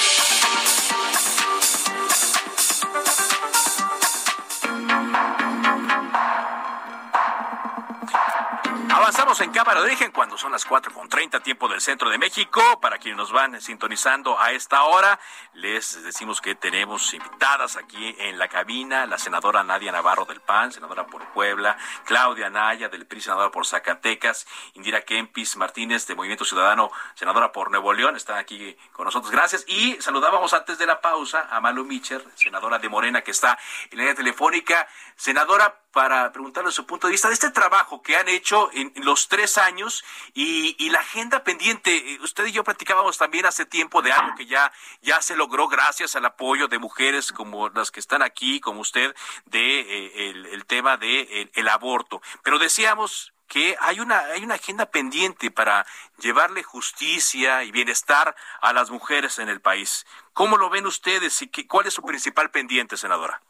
[9.39, 12.61] En cámara de origen cuando son las cuatro con treinta tiempo del centro de México.
[12.81, 15.19] Para quienes nos van sintonizando a esta hora,
[15.53, 20.73] les decimos que tenemos invitadas aquí en la cabina la senadora Nadia Navarro del PAN,
[20.73, 26.43] senadora por Puebla, Claudia Naya del PRI, senadora por Zacatecas, Indira Kempis Martínez de Movimiento
[26.43, 29.31] Ciudadano, senadora por Nuevo León, están aquí con nosotros.
[29.31, 29.63] Gracias.
[29.65, 33.57] Y saludábamos antes de la pausa a Malu Micher, senadora de Morena, que está
[33.89, 34.87] en la línea telefónica.
[35.15, 39.27] Senadora, para preguntarle su punto de vista de este trabajo que han hecho en los
[39.27, 41.95] tres años y, la agenda pendiente.
[41.95, 45.69] Eh, usted y yo platicábamos también hace tiempo de algo que ya, ya se logró
[45.69, 50.65] gracias al apoyo de mujeres como las que están aquí, como usted, de eh, el,
[50.65, 52.21] tema de el, aborto.
[52.43, 55.85] Pero decíamos que hay una, hay una agenda pendiente para
[56.19, 60.05] llevarle justicia y bienestar a las mujeres en el país.
[60.33, 63.41] ¿Cómo lo ven ustedes y qué, cuál es su principal pendiente, senadora?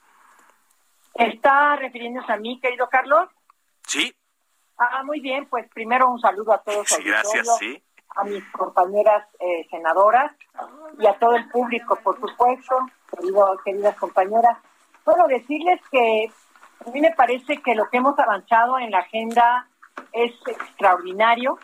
[1.16, 3.30] ¿Está refiriéndose a mí, querido Carlos?
[3.86, 4.16] Sí.
[4.78, 6.88] Ah, muy bien, pues primero un saludo a todos.
[6.88, 7.82] Sí, gracias, sí.
[8.16, 10.32] A mis compañeras eh, senadoras
[11.00, 12.76] y a todo el público, por supuesto,
[13.10, 14.58] querido, queridas compañeras.
[15.06, 16.32] Bueno, decirles que
[16.86, 19.68] a mí me parece que lo que hemos avanzado en la agenda
[20.12, 21.60] es extraordinario.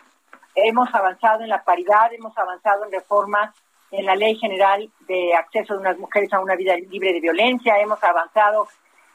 [0.54, 3.54] Hemos avanzado en la paridad, hemos avanzado en reformas
[3.90, 7.80] en la Ley General de Acceso de unas mujeres a una vida libre de violencia,
[7.80, 8.68] hemos avanzado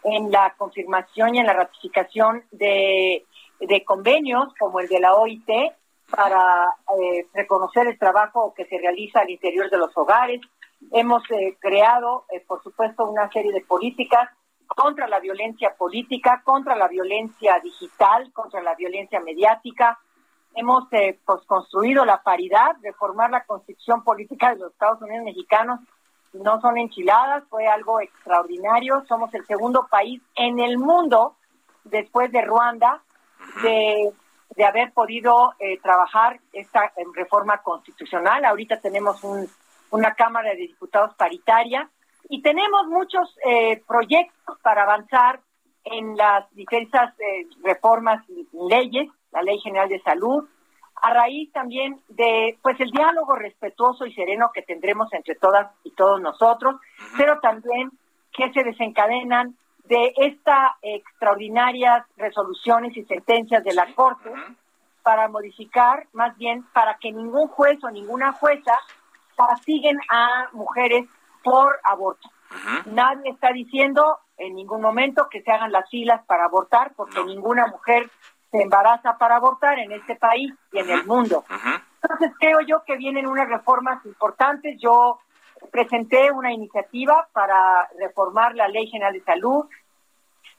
[0.04, 3.26] en la confirmación y en la ratificación de,
[3.86, 5.50] convenios como el de la OIT
[6.10, 6.68] para
[7.00, 10.42] eh, reconocer el trabajo que se realiza al interior de los hogares.
[10.92, 14.30] Hemos eh, creado, eh, por supuesto, una serie de políticas
[14.68, 20.00] contra la violencia política, contra la violencia digital, contra la violencia mediática.
[20.56, 25.80] Hemos pues, construido la paridad, reformar la constitución política de los Estados Unidos mexicanos
[26.34, 29.04] no son enchiladas, fue algo extraordinario.
[29.08, 31.36] Somos el segundo país en el mundo,
[31.84, 33.02] después de Ruanda,
[33.62, 34.12] de,
[34.64, 38.46] haber podido eh, trabajar esta reforma constitucional.
[38.46, 39.22] Ahorita tenemos
[39.90, 41.90] una Cámara de Diputados paritaria
[42.30, 45.42] y tenemos muchos eh, proyectos para avanzar
[45.84, 50.48] en las diversas eh, reformas y leyes, la Ley General de Salud,
[51.04, 55.92] a raíz también de pues el diálogo respetuoso y sereno que tendremos entre todas y
[55.92, 56.78] todos nosotros,
[57.18, 57.92] pero también
[58.32, 64.32] que se desencadenan de estas extraordinarias resoluciones y sentencias de la Corte
[65.04, 68.80] para modificar, más bien para que ningún juez o ninguna jueza
[69.36, 71.06] castiguen a mujeres
[71.44, 72.30] por aborto.
[72.86, 77.68] Nadie está diciendo en ningún momento que se hagan las filas para abortar, porque ninguna
[77.68, 78.10] mujer
[78.54, 81.44] se embaraza para abortar en este país y en el mundo.
[82.04, 84.80] Entonces creo yo que vienen unas reformas importantes.
[84.80, 85.20] Yo
[85.72, 89.66] presenté una iniciativa para reformar la Ley General de Salud,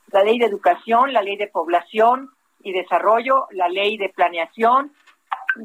[0.08, 2.30] la Ley de Educación, la Ley de Población
[2.64, 4.92] y Desarrollo, la Ley de Planeación.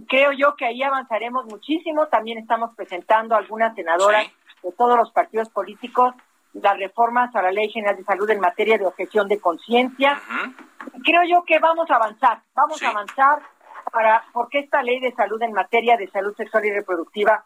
[0.07, 2.09] Creo yo que ahí avanzaremos muchísimo.
[2.09, 4.27] También estamos presentando algunas senadoras
[4.61, 6.13] de todos los partidos políticos
[6.53, 10.19] las reformas a la Ley General de Salud en materia de objeción de conciencia.
[11.03, 13.41] Creo yo que vamos a avanzar, vamos a avanzar
[13.91, 17.45] para porque esta Ley de Salud en materia de salud sexual y reproductiva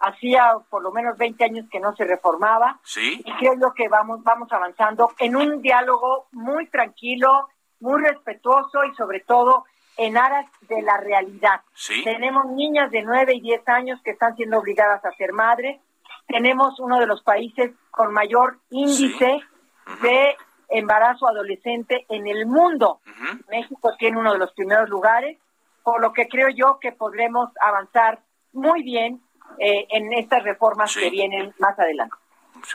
[0.00, 2.80] hacía por lo menos 20 años que no se reformaba.
[2.82, 3.22] Sí.
[3.24, 7.48] Y creo yo que vamos vamos avanzando en un diálogo muy tranquilo,
[7.80, 9.64] muy respetuoso y sobre todo
[9.96, 11.60] en aras de la realidad.
[11.74, 12.02] Sí.
[12.04, 15.80] Tenemos niñas de 9 y 10 años que están siendo obligadas a ser madres
[16.26, 19.40] tenemos uno de los países con mayor índice
[20.02, 20.36] de
[20.68, 23.00] embarazo adolescente en el mundo.
[23.48, 25.38] México tiene uno de los primeros lugares,
[25.82, 28.20] por lo que creo yo que podremos avanzar
[28.52, 29.20] muy bien
[29.58, 32.16] eh, en estas reformas que vienen más adelante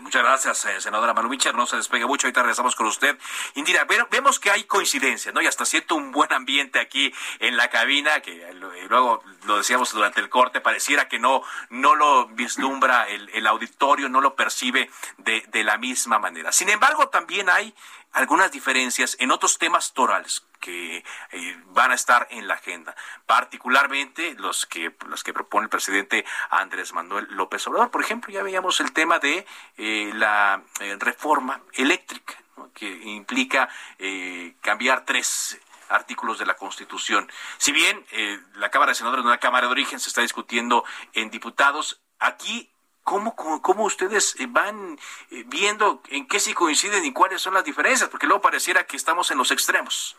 [0.01, 1.51] muchas gracias, eh, senadora Manumicha.
[1.51, 2.27] No se despegue mucho.
[2.27, 3.17] Ahorita regresamos con usted.
[3.55, 5.41] Indira, vemos que hay coincidencia, ¿no?
[5.41, 9.91] Y hasta siento un buen ambiente aquí en la cabina, que eh, luego lo decíamos
[9.91, 14.89] durante el corte, pareciera que no, no lo vislumbra el, el auditorio, no lo percibe
[15.17, 16.51] de la misma manera.
[16.51, 17.73] Sin embargo, también hay
[18.17, 22.95] algunas diferencias en otros temas torales que eh, van a estar en la agenda,
[23.27, 27.91] particularmente los que los que propone el presidente Andrés Manuel López Obrador.
[27.91, 29.45] Por ejemplo, ya veíamos el tema de
[29.77, 32.33] eh, la eh, reforma eléctrica,
[32.73, 33.69] que implica
[34.61, 37.31] cambiar tres artículos de la Constitución.
[37.57, 38.05] Si bien
[38.55, 42.01] la Cámara de Senadores no es una Cámara de origen, se está discutiendo en diputados,
[42.19, 42.71] aquí
[43.07, 44.99] ¿Cómo, cómo, ustedes van
[45.45, 48.09] viendo en qué sí coinciden y cuáles son las diferencias?
[48.09, 50.17] Porque luego pareciera que estamos en los extremos.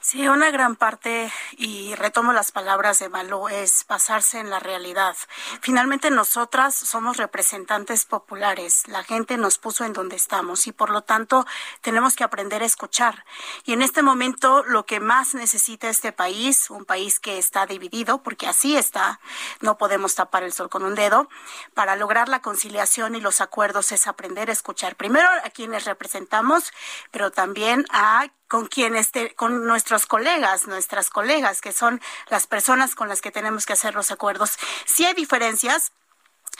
[0.00, 5.16] Sí, una gran parte, y retomo las palabras de Malú, es basarse en la realidad.
[5.60, 11.02] Finalmente nosotras somos representantes populares, la gente nos puso en donde estamos y por lo
[11.02, 11.46] tanto
[11.82, 13.24] tenemos que aprender a escuchar.
[13.64, 18.22] Y en este momento lo que más necesita este país, un país que está dividido,
[18.24, 19.20] porque así está,
[19.60, 21.28] no podemos tapar el sol con un dedo,
[21.74, 26.72] para lograr la conciliación y los acuerdos es aprender a escuchar primero a quienes representamos,
[27.12, 33.08] pero también a con quienes, con nuestros colegas, nuestras colegas, que son las personas con
[33.08, 34.58] las que tenemos que hacer los acuerdos.
[34.84, 35.90] Si hay diferencias,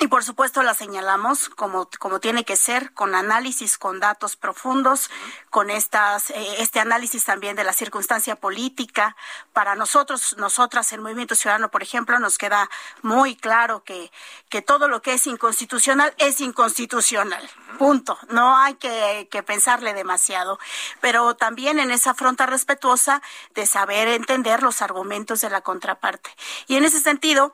[0.00, 5.10] y por supuesto la señalamos como, como tiene que ser, con análisis, con datos profundos,
[5.50, 9.14] con estas, eh, este análisis también de la circunstancia política.
[9.52, 12.68] Para nosotros, nosotras, el Movimiento Ciudadano, por ejemplo, nos queda
[13.02, 14.10] muy claro que,
[14.48, 17.48] que todo lo que es inconstitucional es inconstitucional.
[17.78, 18.18] Punto.
[18.30, 20.58] No hay que, que pensarle demasiado.
[21.00, 23.22] Pero también en esa fronta respetuosa
[23.54, 26.30] de saber entender los argumentos de la contraparte.
[26.66, 27.52] Y en ese sentido,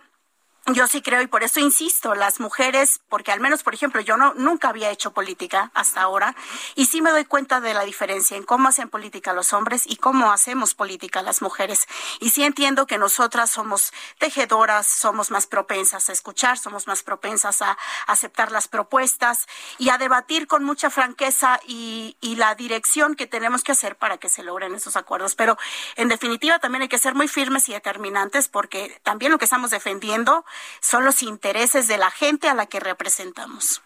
[0.75, 4.17] yo sí creo y por eso insisto, las mujeres, porque al menos, por ejemplo, yo
[4.17, 6.35] no nunca había hecho política hasta ahora
[6.75, 9.97] y sí me doy cuenta de la diferencia en cómo hacen política los hombres y
[9.97, 11.87] cómo hacemos política las mujeres.
[12.21, 17.63] Y sí entiendo que nosotras somos tejedoras, somos más propensas a escuchar, somos más propensas
[17.63, 19.47] a aceptar las propuestas
[19.79, 24.19] y a debatir con mucha franqueza y, y la dirección que tenemos que hacer para
[24.19, 25.35] que se logren esos acuerdos.
[25.35, 25.59] Pero
[25.97, 29.71] en definitiva también hay que ser muy firmes y determinantes porque también lo que estamos
[29.71, 30.45] defendiendo
[30.81, 33.83] son los intereses de la gente a la que representamos.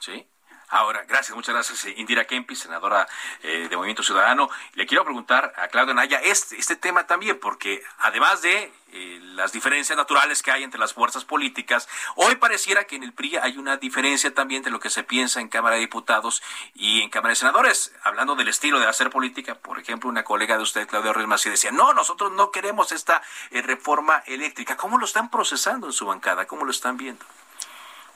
[0.72, 3.06] Ahora, gracias, muchas gracias, eh, Indira Kempis, senadora
[3.42, 4.48] eh, de Movimiento Ciudadano.
[4.72, 9.52] Le quiero preguntar a Claudio Naya este, este tema también, porque además de eh, las
[9.52, 13.58] diferencias naturales que hay entre las fuerzas políticas, hoy pareciera que en el PRI hay
[13.58, 17.32] una diferencia también de lo que se piensa en Cámara de Diputados y en Cámara
[17.32, 17.94] de Senadores.
[18.02, 21.70] Hablando del estilo de hacer política, por ejemplo, una colega de usted, Claudio Reyes decía,
[21.70, 24.78] no, nosotros no queremos esta reforma eléctrica.
[24.78, 26.46] ¿Cómo lo están procesando en su bancada?
[26.46, 27.26] ¿Cómo lo están viendo?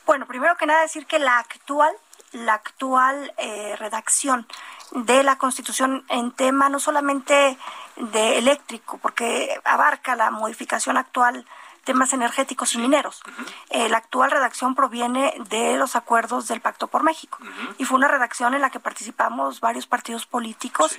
[0.06, 1.92] Bueno, primero que nada decir que la actual
[2.32, 4.46] la actual eh, redacción
[4.92, 7.58] de la Constitución en tema no solamente
[7.96, 11.46] de eléctrico, porque abarca la modificación actual
[11.86, 13.22] temas energéticos y mineros.
[13.70, 17.38] Eh, la actual redacción proviene de los acuerdos del Pacto por México
[17.78, 20.98] y fue una redacción en la que participamos varios partidos políticos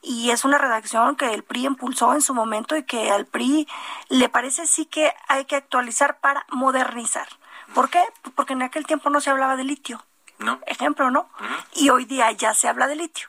[0.00, 3.66] y es una redacción que el PRI impulsó en su momento y que al PRI
[4.10, 7.26] le parece sí que hay que actualizar para modernizar.
[7.74, 8.02] ¿Por qué?
[8.36, 10.04] Porque en aquel tiempo no se hablaba de litio.
[10.66, 11.28] Ejemplo, ¿no?
[11.72, 13.28] Y hoy día ya se habla de litio.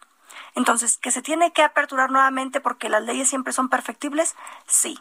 [0.56, 4.36] Entonces, ¿que se tiene que aperturar nuevamente porque las leyes siempre son perfectibles?
[4.68, 5.00] Sí.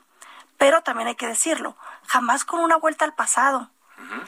[0.56, 3.70] Pero también hay que decirlo, jamás con una vuelta al pasado.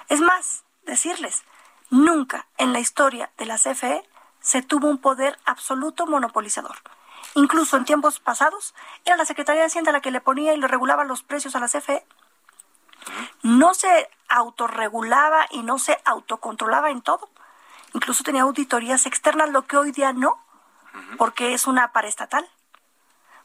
[0.09, 1.45] Es más, decirles,
[1.91, 4.09] nunca en la historia de la CFE
[4.41, 6.77] se tuvo un poder absoluto monopolizador.
[7.35, 8.75] Incluso en tiempos pasados
[9.05, 11.61] era la Secretaría de Hacienda la que le ponía y le regulaba los precios a
[11.61, 12.05] la CFE.
[13.43, 17.29] No se autorregulaba y no se autocontrolaba en todo.
[17.95, 20.39] Incluso tenía auditorías externas, lo que hoy día no,
[21.19, 22.49] porque es una paraestatal.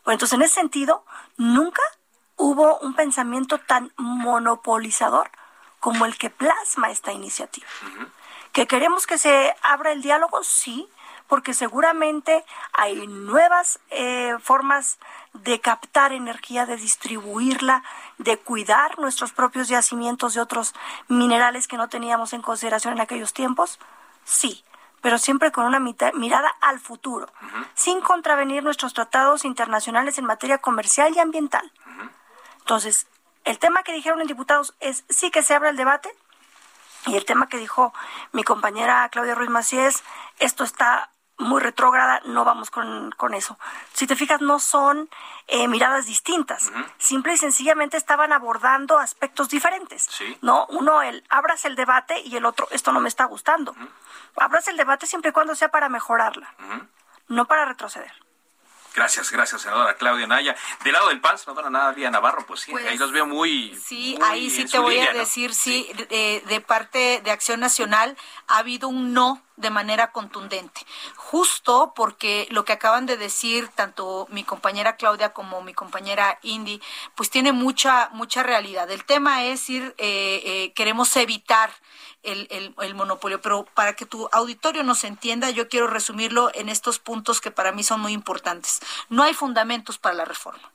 [0.03, 1.03] Bueno, entonces en ese sentido,
[1.37, 1.81] nunca
[2.37, 5.29] hubo un pensamiento tan monopolizador
[5.79, 7.67] como el que plasma esta iniciativa.
[8.51, 10.43] ¿Que queremos que se abra el diálogo?
[10.43, 10.87] Sí,
[11.27, 14.99] porque seguramente hay nuevas eh, formas
[15.33, 17.83] de captar energía, de distribuirla,
[18.17, 20.73] de cuidar nuestros propios yacimientos de otros
[21.07, 23.79] minerales que no teníamos en consideración en aquellos tiempos.
[24.25, 24.65] Sí,
[25.01, 27.31] pero siempre con una mirada al futuro,
[27.75, 31.71] sin contravenir nuestros tratados internacionales en materia comercial y ambiental.
[32.59, 33.07] Entonces,
[33.43, 36.09] el tema que dijeron en diputados es sí que se abra el debate,
[37.05, 37.93] y el tema que dijo
[38.31, 40.03] mi compañera Claudia Ruiz Macías,
[40.39, 43.59] esto está muy retrógrada, no vamos con, eso.
[43.93, 45.09] Si te fijas, no son
[45.47, 46.71] eh, miradas distintas.
[46.97, 50.09] Simple y sencillamente estaban abordando aspectos diferentes.
[50.41, 50.65] ¿no?
[50.69, 53.75] Uno, el abras el debate y el otro, esto no me está gustando.
[54.37, 56.53] Abras el debate siempre y cuando sea para mejorarla,
[57.27, 58.11] no para retroceder.
[58.95, 60.55] Gracias, gracias, senadora Claudia Naya.
[60.85, 63.75] Del lado del PAN, senadora Nadia Navarro, pues sí, ahí pues, los veo muy.
[63.75, 68.15] Sí, ahí sí te voy a decir, sí, de, de, parte de Acción Nacional
[68.47, 70.81] ha habido un no de manera contundente,
[71.15, 76.81] justo porque lo que acaban de decir tanto mi compañera Claudia como mi compañera Indy,
[77.15, 78.89] pues tiene mucha mucha realidad.
[78.91, 81.71] El tema es ir, eh, eh, queremos evitar
[82.25, 83.41] el, el, monopolio.
[83.41, 87.71] Pero para que tu auditorio nos entienda, yo quiero resumirlo en estos puntos que para
[87.71, 88.79] mí son muy importantes.
[89.09, 90.71] No hay fundamentos para la reforma.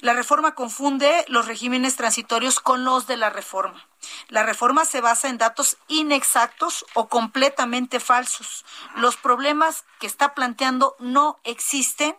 [0.00, 3.86] La reforma confunde los regímenes transitorios con los de la reforma.
[4.28, 8.64] La reforma se basa en datos inexactos o completamente falsos.
[8.96, 12.16] Los problemas que está planteando no existen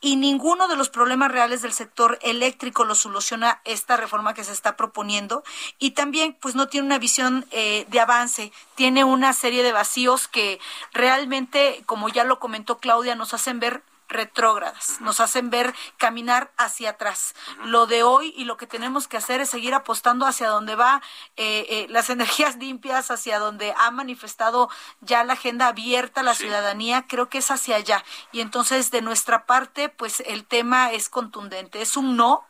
[0.00, 4.52] y ninguno de los problemas reales del sector eléctrico lo soluciona esta reforma que se
[4.52, 5.42] está proponiendo
[5.78, 10.28] y también pues no tiene una visión eh, de avance, tiene una serie de vacíos
[10.28, 10.60] que
[10.92, 16.90] realmente, como ya lo comentó Claudia, nos hacen ver retrógradas, nos hacen ver caminar hacia
[16.90, 17.34] atrás.
[17.64, 21.02] Lo de hoy y lo que tenemos que hacer es seguir apostando hacia donde va
[21.36, 27.06] eh, eh, las energías limpias, hacia donde ha manifestado ya la agenda abierta la ciudadanía,
[27.06, 28.04] creo que es hacia allá.
[28.32, 32.44] Y entonces de nuestra parte, pues el tema es contundente, es un no,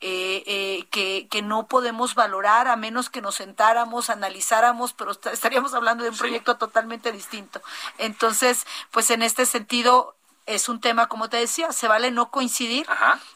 [0.00, 6.04] eh, que, que, no podemos valorar a menos que nos sentáramos, analizáramos, pero estaríamos hablando
[6.04, 7.62] de un proyecto totalmente distinto.
[7.98, 10.14] Entonces, pues en este sentido,
[10.46, 12.86] es un tema, como te decía, se vale no coincidir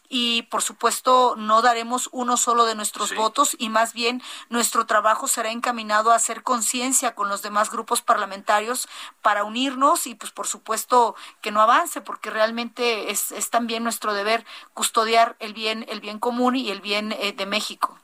[0.09, 5.29] y por supuesto no daremos uno solo de nuestros votos y más bien nuestro trabajo
[5.29, 8.89] será encaminado a hacer conciencia con los demás grupos parlamentarios
[9.23, 14.13] para unirnos y pues por supuesto que no avance porque realmente es, es también nuestro
[14.13, 14.45] deber
[14.75, 17.99] custodiar el bien, el bien común y el bien eh, de México.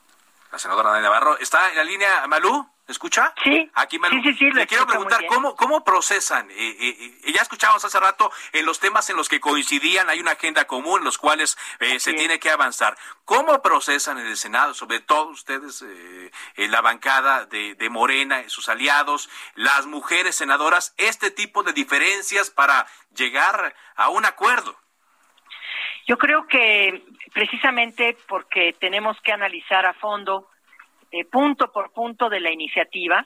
[0.52, 2.73] La senadora Navarro, ¿está en la línea Malú?
[2.87, 3.32] ¿Escucha?
[3.43, 3.70] Sí.
[3.74, 6.51] Aquí me sí, sí, le quiero preguntar cómo cómo procesan.
[6.51, 10.20] Eh, eh, eh, ya escuchamos hace rato en los temas en los que coincidían hay
[10.20, 11.57] una agenda común en los cuales
[11.99, 12.97] se tiene que avanzar.
[13.24, 15.82] ¿Cómo procesan en el Senado, sobre todo ustedes,
[16.57, 21.72] en la bancada de, de Morena, y sus aliados, las mujeres senadoras, este tipo de
[21.72, 24.78] diferencias para llegar a un acuerdo?
[26.07, 30.49] Yo creo que precisamente porque tenemos que analizar a fondo
[31.16, 33.24] eh, punto por punto de la iniciativa.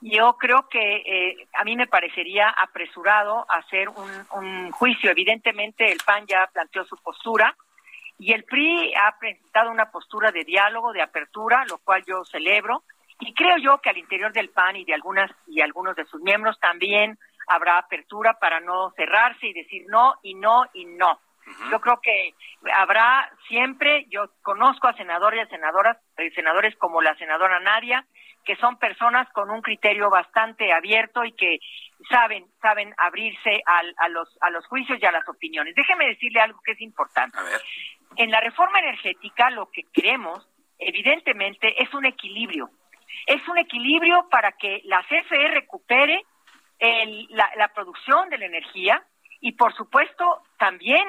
[0.00, 5.12] Yo creo que eh, a mí me parecería apresurado hacer un, juicio.
[5.12, 7.54] Evidentemente el PAN ya planteó su postura
[8.18, 12.82] y el PRI ha presentado una postura de diálogo, de apertura, lo cual yo celebro.
[13.20, 16.20] Y creo yo que al interior del PAN y de algunas y algunos de sus
[16.20, 17.16] miembros también
[17.46, 21.20] habrá apertura para no cerrarse y decir no y no y no.
[21.70, 22.34] Yo creo que
[22.72, 28.04] habrá siempre, yo conozco a senadores y a senadoras, eh, senadores como la senadora Nadia,
[28.44, 31.58] que son personas con un criterio bastante abierto y que
[32.10, 35.74] saben saben abrirse a, los a los juicios y a las opiniones.
[35.74, 37.38] Déjeme decirle algo que es importante.
[38.16, 42.70] En la reforma energética lo que queremos, evidentemente, es un equilibrio.
[43.26, 46.24] Es un equilibrio para que la CFE recupere
[46.80, 49.04] la producción de la energía
[49.40, 51.06] y, por supuesto, también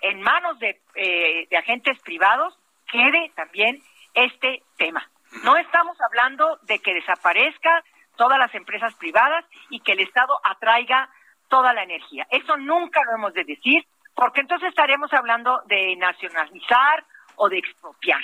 [0.00, 2.58] en manos eh, de, agentes privados
[2.90, 3.80] quede también
[4.14, 5.08] este tema.
[5.44, 7.84] No estamos hablando de que desaparezca
[8.16, 11.08] todas las empresas privadas y que el Estado atraiga
[11.48, 12.26] toda la energía.
[12.30, 17.04] Eso nunca lo hemos de decir, porque entonces estaremos hablando de nacionalizar
[17.36, 18.20] o de expropiar.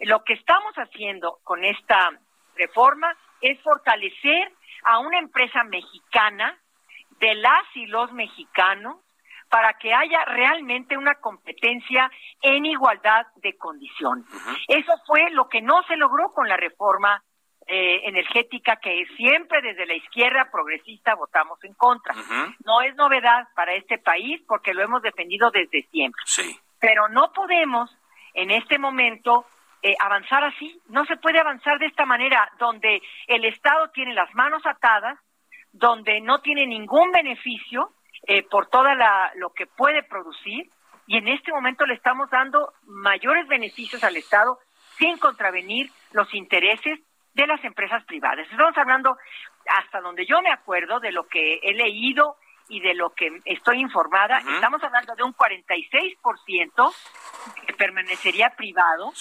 [0.00, 2.12] Lo que estamos haciendo con esta
[2.56, 4.52] reforma es fortalecer
[4.84, 6.58] a una empresa mexicana
[7.20, 8.96] de las y los mexicanos
[9.48, 12.10] para que haya realmente una competencia
[12.42, 14.26] en igualdad de condiciones.
[14.68, 17.22] Eso fue lo que no se logró con la reforma
[17.68, 22.14] eh, energética que siempre desde la izquierda progresista votamos en contra.
[22.64, 26.22] No es novedad para este país porque lo hemos defendido desde siempre.
[26.26, 26.58] Sí.
[26.78, 27.90] Pero no podemos
[28.34, 29.46] en este momento
[29.82, 30.80] eh, avanzar así.
[30.88, 35.18] No se puede avanzar de esta manera, donde el Estado tiene las manos atadas,
[35.72, 37.90] donde no tiene ningún beneficio
[38.26, 40.70] eh, por toda la, lo que puede producir,
[41.06, 44.58] y en este momento le estamos dando mayores beneficios al Estado
[44.98, 46.98] sin contravenir los intereses
[47.34, 48.46] de las empresas privadas.
[48.50, 49.16] Estamos hablando,
[49.68, 52.36] hasta donde yo me acuerdo, de lo que he leído
[52.68, 56.94] y de lo que estoy informada, estamos hablando de un 46%
[57.66, 59.12] que permanecería privado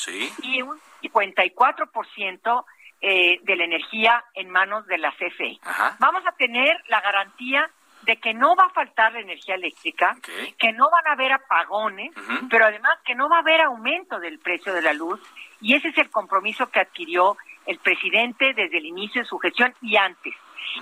[0.41, 2.65] y un 54%
[3.01, 5.59] eh, de la energía en manos de la CFE.
[5.99, 7.69] Vamos a tener la garantía
[8.05, 10.15] de que no va a faltar la energía eléctrica,
[10.57, 12.11] que no van a haber apagones,
[12.49, 15.19] pero además que no va a haber aumento del precio de la luz,
[15.61, 19.73] y ese es el compromiso que adquirió el presidente desde el inicio de su gestión
[19.81, 20.33] y antes.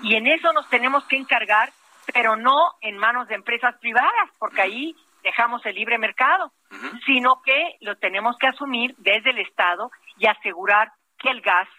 [0.01, 1.71] Y en eso nos tenemos que encargar,
[2.13, 6.51] pero no en manos de empresas privadas, porque ahí dejamos el libre mercado,
[7.05, 11.69] sino que lo tenemos que asumir desde el Estado y asegurar que el gas,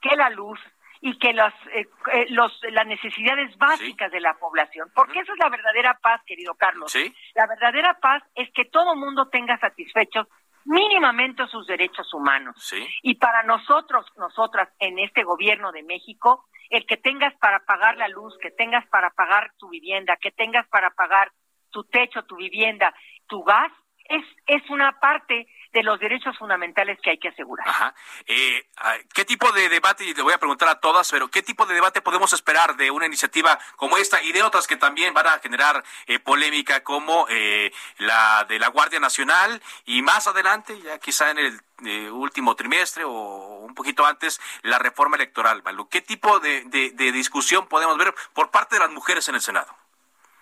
[0.00, 0.58] que la luz
[1.06, 5.38] y que las, eh, eh, los, las necesidades básicas de la población, porque eso es
[5.38, 6.92] la verdadera paz, querido Carlos.
[7.36, 10.26] La verdadera paz es que todo mundo tenga satisfechos
[10.64, 12.56] mínimamente sus derechos humanos.
[13.02, 18.08] Y para nosotros, nosotras, en este gobierno de México, el que tengas para pagar la
[18.08, 21.30] luz, que tengas para pagar tu vivienda, que tengas para pagar
[21.70, 22.92] tu techo, tu vivienda,
[23.28, 23.70] tu gas,
[24.08, 25.46] es, es una parte
[25.76, 27.68] de los derechos fundamentales que hay que asegurar.
[27.68, 27.94] Ajá.
[28.26, 28.66] Eh,
[29.12, 31.74] ¿Qué tipo de debate, y le voy a preguntar a todas, pero qué tipo de
[31.74, 35.38] debate podemos esperar de una iniciativa como esta y de otras que también van a
[35.38, 41.30] generar eh, polémica como eh, la de la Guardia Nacional y más adelante, ya quizá
[41.30, 45.62] en el último trimestre o un poquito antes, la reforma electoral?
[45.90, 49.76] ¿Qué tipo de, de discusión podemos ver por parte de las mujeres en el Senado?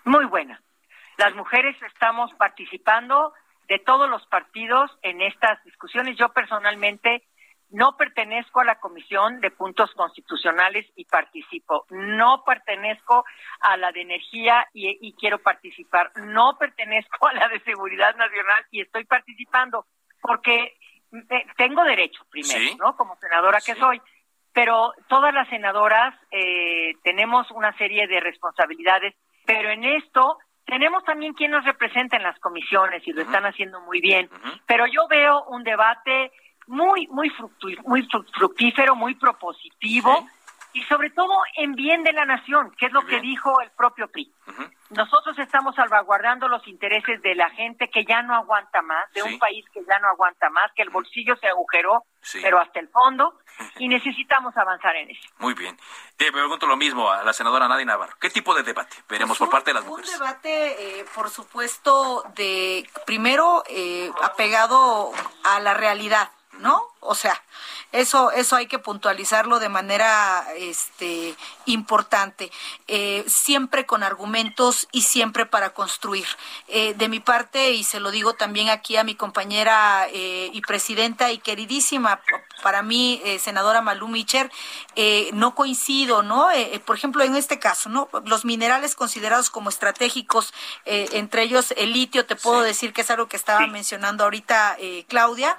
[0.05, 0.61] Muy buena.
[1.17, 3.33] Las mujeres estamos participando
[3.67, 6.17] de todos los partidos en estas discusiones.
[6.17, 7.23] Yo personalmente
[7.69, 11.85] no pertenezco a la Comisión de Puntos Constitucionales y participo.
[11.89, 13.25] No pertenezco
[13.59, 16.11] a la de Energía y, quiero participar.
[16.15, 19.85] No pertenezco a la de Seguridad Nacional y estoy participando
[20.21, 20.77] porque
[21.57, 22.95] tengo derecho primero, ¿no?
[22.95, 24.01] Como senadora que soy.
[24.53, 29.13] Pero todas las senadoras eh, tenemos una serie de responsabilidades,
[29.45, 33.81] pero en esto tenemos también quien nos representa en las comisiones y lo están haciendo
[33.81, 34.29] muy bien,
[34.65, 36.31] pero yo veo un debate
[36.67, 37.31] muy muy
[37.85, 40.27] muy fructífero, muy propositivo
[40.75, 44.09] y sobre todo en bien de la nación, que es lo que dijo el propio
[44.09, 44.29] PRI.
[44.89, 49.39] Nosotros estamos salvaguardando los intereses de la gente que ya no aguanta más, de un
[49.39, 52.03] país que ya no aguanta más, que el bolsillo se agujeró,
[52.41, 53.39] pero hasta el fondo,
[53.79, 55.29] y necesitamos avanzar en eso.
[55.39, 55.77] Muy bien.
[56.17, 58.17] Te pregunto lo mismo a la senadora Nadia Navarro.
[58.19, 60.13] ¿Qué tipo de debate veremos por parte de las mujeres?
[60.13, 65.13] Un debate, eh, por supuesto, de primero eh, apegado
[65.45, 66.94] a la realidad, ¿no?
[67.05, 67.41] O sea,
[67.91, 71.33] eso, eso hay que puntualizarlo de manera este,
[71.65, 72.51] importante,
[72.87, 76.27] eh, siempre con argumentos y siempre para construir.
[76.67, 80.61] Eh, de mi parte, y se lo digo también aquí a mi compañera eh, y
[80.61, 82.19] presidenta y queridísima
[82.63, 84.49] para mí, senadora Malú Micher,
[85.33, 86.47] no coincido, ¿no?
[86.85, 88.09] por ejemplo, en este caso, ¿no?
[88.23, 90.53] Los minerales considerados como estratégicos,
[90.85, 94.77] entre ellos el litio, te puedo decir que es algo que estaba mencionando ahorita
[95.07, 95.57] Claudia,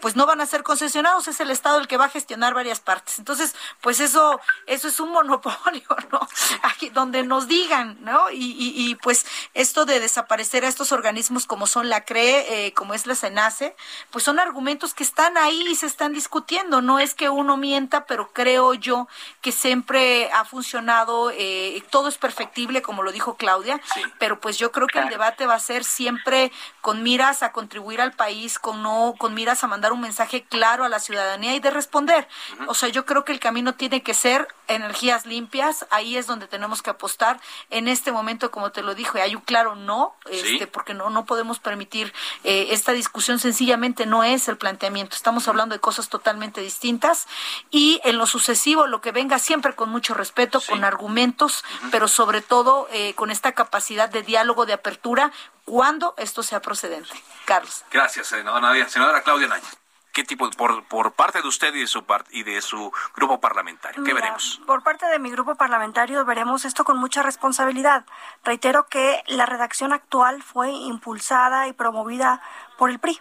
[0.00, 2.78] pues no van a ser concesionados, es el Estado el que va a gestionar varias
[2.78, 3.18] partes.
[3.18, 6.20] Entonces, pues eso, eso es un monopolio, ¿no?
[6.62, 8.30] Aquí donde nos digan, ¿no?
[8.30, 12.94] Y, y, pues esto de desaparecer a estos organismos como son la CRE, eh, como
[12.94, 13.74] es la SENACE,
[14.12, 16.80] pues son argumentos que están ahí y se están discutiendo.
[16.82, 19.08] No es que uno mienta, pero creo yo
[19.40, 23.80] que siempre ha funcionado, eh, todo es perfectible, como lo dijo Claudia,
[24.20, 28.00] pero pues yo creo que el debate va a ser siempre con miras a contribuir
[28.00, 31.60] al país, con no, con miras a mandar un mensaje claro a la ciudadanía y
[31.60, 32.28] de responder.
[32.66, 36.46] O sea, yo creo que el camino tiene que ser energías limpias, ahí es donde
[36.46, 37.40] tenemos que apostar.
[37.70, 41.24] En este momento, como te lo dije, hay un claro no, este, porque no, no
[41.24, 42.12] podemos permitir
[42.44, 45.16] eh, esta discusión, sencillamente no es el planteamiento.
[45.16, 47.26] Estamos hablando de cosas totalmente distintas
[47.70, 52.42] y en lo sucesivo, lo que venga siempre con mucho respeto, con argumentos, pero sobre
[52.42, 55.32] todo eh, con esta capacidad de diálogo, de apertura,
[55.64, 57.10] cuando esto sea procedente.
[57.44, 57.84] Carlos.
[57.90, 58.88] Gracias, senadora Nadia.
[58.88, 59.68] Senadora Claudia Naya.
[60.12, 64.02] ¿Qué tipo, por, por parte de usted y de su, y de su grupo parlamentario?
[64.02, 64.60] ¿Qué veremos?
[64.66, 68.04] Por parte de mi grupo parlamentario veremos esto con mucha responsabilidad.
[68.44, 72.42] Reitero que la redacción actual fue impulsada y promovida
[72.76, 73.20] por el PRI.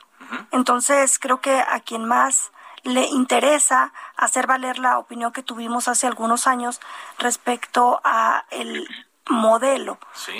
[0.51, 2.51] Entonces, creo que a quien más
[2.83, 6.79] le interesa hacer valer la opinión que tuvimos hace algunos años
[7.17, 8.87] respecto a el
[9.29, 9.97] modelo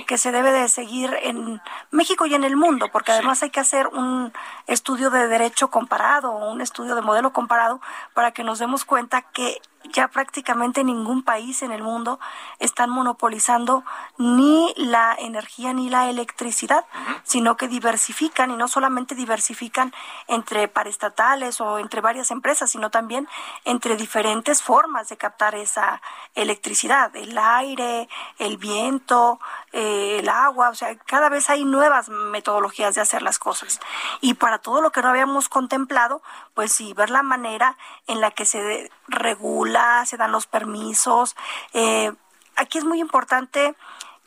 [0.08, 1.62] que se debe de seguir en
[1.92, 4.34] México y en el mundo, porque además hay que hacer un
[4.68, 7.82] estudio de derecho comparado, un estudio de modelo comparado,
[8.14, 9.62] para que nos demos cuenta que
[9.94, 12.20] ya prácticamente ningún país en el mundo
[12.60, 13.84] están monopolizando
[14.18, 16.86] ni la energía ni la electricidad,
[17.24, 19.94] sino que diversifican y no solamente diversifican
[20.28, 23.28] entre paraestatales o entre varias empresas, sino también
[23.66, 26.02] entre diferentes formas de captar esa
[26.36, 29.40] electricidad, el aire, el viento,
[29.72, 33.80] eh, el agua, o sea, cada vez hay nuevas metodologías de hacer las cosas.
[34.22, 36.22] Y para todo lo que no habíamos contemplado,
[36.54, 37.78] pues sí, ver la manera
[38.08, 39.69] en la que se regula
[40.06, 41.36] se dan los permisos.
[41.74, 42.12] Eh,
[42.56, 43.76] aquí es muy importante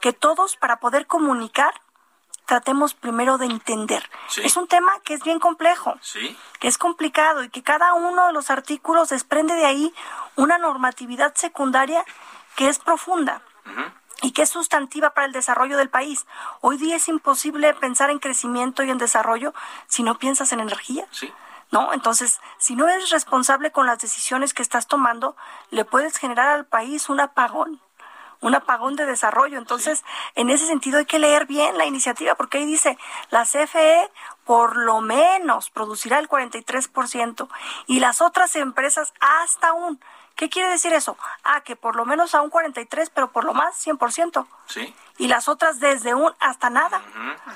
[0.00, 1.72] que todos, para poder comunicar,
[2.46, 4.08] tratemos primero de entender.
[4.42, 5.94] Es un tema que es bien complejo,
[6.60, 9.94] que es complicado y que cada uno de los artículos desprende de ahí
[10.36, 12.04] una normatividad secundaria
[12.56, 13.42] que es profunda.
[14.24, 16.26] y que es sustantiva para el desarrollo del país.
[16.60, 19.52] Hoy día es imposible pensar en crecimiento y en desarrollo
[19.88, 21.06] si no piensas en energía.
[21.10, 21.32] Sí.
[21.72, 21.92] ¿No?
[21.92, 25.36] Entonces, si no eres responsable con las decisiones que estás tomando,
[25.70, 27.80] le puedes generar al país un apagón
[28.42, 29.56] un apagón de desarrollo.
[29.56, 30.04] Entonces,
[30.34, 32.98] en ese sentido hay que leer bien la iniciativa, porque ahí dice,
[33.30, 34.10] la CFE
[34.44, 37.48] por lo menos producirá el 43%
[37.86, 40.00] y las otras empresas hasta un
[40.36, 41.16] ¿Qué quiere decir eso?
[41.44, 44.46] Ah, que por lo menos a un 43, pero por lo más 100%.
[44.66, 44.94] Sí.
[45.18, 47.02] Y las otras desde un hasta nada.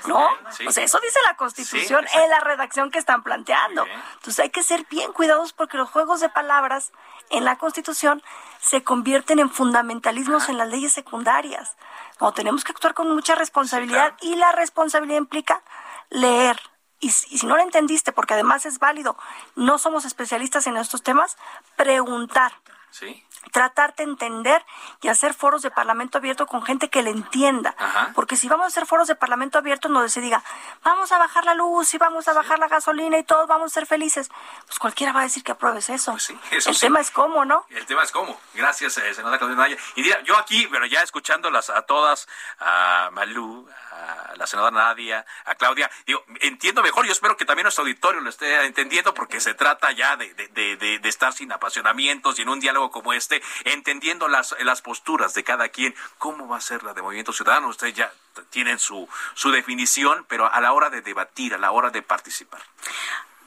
[0.05, 0.27] ¿No?
[0.67, 3.85] O sea, eso dice la Constitución en la redacción que están planteando.
[4.15, 6.91] Entonces hay que ser bien cuidadosos porque los juegos de palabras
[7.29, 8.21] en la Constitución
[8.61, 11.75] se convierten en fundamentalismos en las leyes secundarias.
[12.19, 15.61] No, tenemos que actuar con mucha responsabilidad y la responsabilidad implica
[16.09, 16.59] leer,
[16.99, 19.17] y, si no lo entendiste, porque además es válido,
[19.55, 21.37] no somos especialistas en estos temas,
[21.75, 22.53] preguntar.
[22.99, 23.26] Sí.
[23.51, 24.65] Tratar de entender
[25.01, 27.75] y hacer foros de parlamento abierto con gente que le entienda.
[28.15, 30.43] Porque si vamos a hacer foros de parlamento abierto donde se diga,
[30.83, 33.73] vamos a bajar la luz y vamos a bajar la gasolina y todos vamos a
[33.73, 34.29] ser felices,
[34.65, 36.11] pues cualquiera va a decir que apruebes eso.
[36.11, 37.65] Pues El tema es cómo, ¿no?
[37.69, 38.39] El tema es cómo.
[38.53, 39.77] Gracias, eh, senadora Claudia Naya.
[39.95, 42.27] Y mira, yo aquí, pero ya escuchándolas a todas,
[42.59, 47.63] a Malú, a la senadora Nadia, a Claudia, digo, entiendo mejor, yo espero que también
[47.63, 51.51] nuestro auditorio lo esté entendiendo porque se trata ya de, de, de, de estar sin
[51.51, 56.47] apasionamientos y en un diálogo como este, entendiendo las, las posturas de cada quien, cómo
[56.47, 58.11] va a ser la de Movimiento Ciudadano, ustedes ya
[58.49, 62.61] tienen su, su definición, pero a la hora de debatir, a la hora de participar.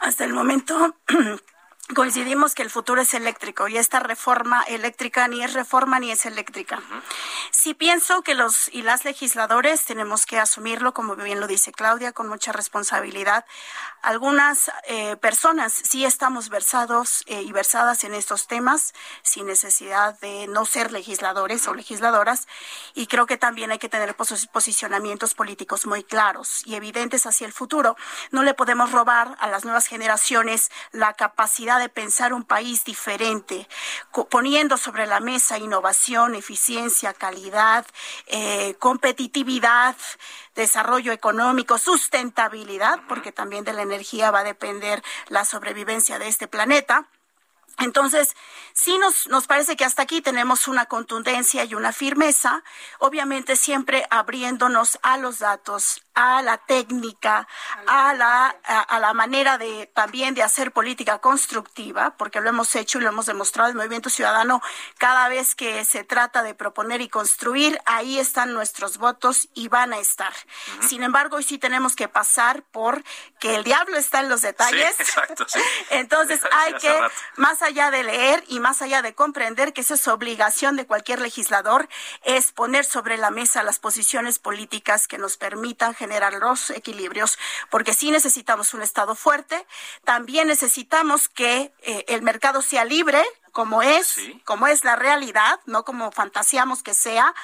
[0.01, 0.97] Hasta el momento
[1.95, 6.27] coincidimos que el futuro es eléctrico y esta reforma eléctrica ni es reforma ni es
[6.27, 6.81] eléctrica.
[7.51, 12.13] Sí pienso que los y las legisladores tenemos que asumirlo, como bien lo dice Claudia,
[12.13, 13.45] con mucha responsabilidad.
[14.03, 20.47] Algunas eh, personas sí estamos versados eh, y versadas en estos temas sin necesidad de
[20.47, 22.47] no ser legisladores o legisladoras
[22.95, 27.53] y creo que también hay que tener posicionamientos políticos muy claros y evidentes hacia el
[27.53, 27.97] futuro.
[28.31, 33.69] No le podemos robar a las nuevas generaciones la capacidad de pensar un país diferente,
[34.31, 37.85] poniendo sobre la mesa innovación, eficiencia, calidad,
[38.27, 39.97] eh, competitividad,
[40.55, 46.47] desarrollo económico, sustentabilidad, porque también de la energía va a depender la sobrevivencia de este
[46.47, 47.09] planeta.
[47.79, 48.37] Entonces,
[48.75, 52.63] sí nos, nos parece que hasta aquí tenemos una contundencia y una firmeza,
[52.99, 57.49] obviamente siempre abriéndonos a los datos, a la técnica,
[57.87, 62.99] a la, a, la manera de también de hacer política constructiva, porque lo hemos hecho
[62.99, 64.61] y lo hemos demostrado el Movimiento Ciudadano
[64.99, 69.93] cada vez que se trata de proponer y construir, ahí están nuestros votos y van
[69.93, 70.33] a estar.
[70.87, 73.03] Sin embargo, hoy sí tenemos que pasar por
[73.39, 75.01] que el diablo está en los detalles.
[75.01, 75.47] exacto,
[75.91, 77.01] Entonces hay que,
[77.37, 81.21] más allá de leer y más allá de comprender que esa es obligación de cualquier
[81.21, 81.89] legislador,
[82.25, 87.39] es poner sobre la mesa las posiciones políticas que nos permitan generar los equilibrios,
[87.71, 89.67] porque sí necesitamos un Estado fuerte,
[90.05, 95.85] también necesitamos que eh, el mercado sea libre, como es, como es la realidad, no
[95.85, 97.35] como fantaseamos que sea,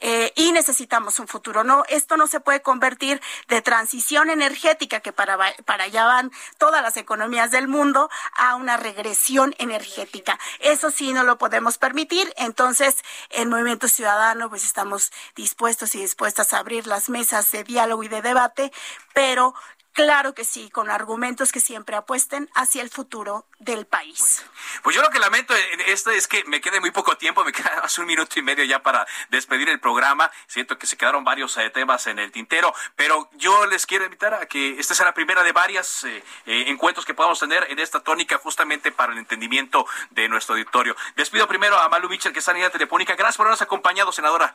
[0.00, 1.64] eh, y necesitamos un futuro.
[1.64, 6.82] No, esto no se puede convertir de transición energética, que para, para allá van todas
[6.82, 10.38] las economías del mundo, a una regresión energética.
[10.60, 12.32] Eso sí no lo podemos permitir.
[12.36, 12.96] Entonces,
[13.30, 18.08] el Movimiento Ciudadano, pues estamos dispuestos y dispuestas a abrir las mesas de diálogo y
[18.08, 18.72] de debate,
[19.14, 19.54] pero
[19.92, 24.42] Claro que sí, con argumentos que siempre apuesten hacia el futuro del país.
[24.82, 27.52] Pues yo lo que lamento en esto es que me quede muy poco tiempo, me
[27.52, 30.30] queda hace un minuto y medio ya para despedir el programa.
[30.46, 34.32] Siento que se quedaron varios eh, temas en el tintero, pero yo les quiero invitar
[34.32, 37.78] a que esta sea la primera de varias eh, eh, encuentros que podamos tener en
[37.78, 40.96] esta tónica justamente para el entendimiento de nuestro auditorio.
[41.16, 43.14] Despido primero a Malu Mitchell, que está en línea telefónica.
[43.14, 44.54] Gracias por habernos acompañado, senadora.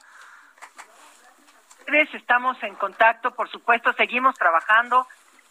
[2.13, 5.07] Estamos en contacto, por supuesto, seguimos trabajando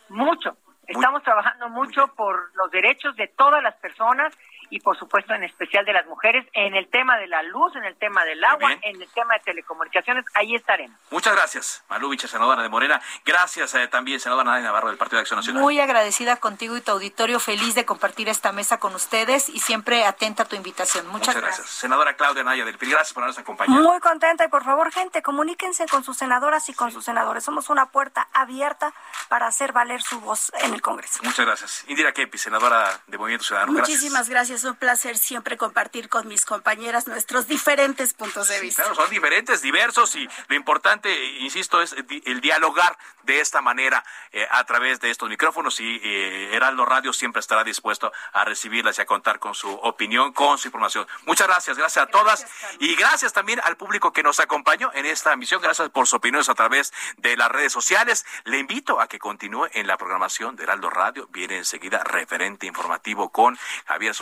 [0.08, 0.56] mucho.
[0.86, 4.32] Estamos trabajando mucho por los derechos de todas las personas
[4.70, 7.84] y por supuesto en especial de las mujeres en el tema de la luz, en
[7.84, 10.98] el tema del agua, en el tema de telecomunicaciones, ahí estaremos.
[11.10, 13.00] Muchas gracias, Maluvich, senadora de Morena.
[13.24, 15.62] Gracias eh, también, senadora Nadia Navarro del Partido de Acción Nacional.
[15.62, 20.04] Muy agradecida contigo y tu auditorio, feliz de compartir esta mesa con ustedes y siempre
[20.04, 21.06] atenta a tu invitación.
[21.08, 21.68] Muchas, gracias.
[21.68, 23.82] Senadora Claudia Naya del PRI, gracias por habernos acompañado.
[23.82, 27.44] Muy contenta y por favor, gente, comuníquense con sus senadoras y con sus senadores.
[27.44, 28.92] Somos una puerta abierta
[29.28, 31.20] para hacer valer su voz en el Congreso.
[31.22, 31.84] Muchas gracias.
[31.88, 33.72] Indira Kepi, senadora de Movimiento Ciudadano.
[33.72, 34.55] Muchísimas gracias.
[34.64, 38.82] Un placer siempre compartir con mis compañeras nuestros diferentes puntos de vista.
[38.82, 41.94] claro, son diferentes, diversos y lo importante, insisto, es
[42.24, 42.96] el dialogar
[43.26, 47.64] de esta manera eh, a través de estos micrófonos y eh, Heraldo Radio siempre estará
[47.64, 51.06] dispuesto a recibirlas y a contar con su opinión, con su información.
[51.26, 52.46] Muchas gracias, gracias a todas
[52.78, 55.60] y gracias también al público que nos acompañó en esta emisión.
[55.60, 58.24] Gracias por sus opiniones a través de las redes sociales.
[58.44, 61.26] Le invito a que continúe en la programación de Heraldo Radio.
[61.30, 64.14] Viene enseguida referente informativo con Javier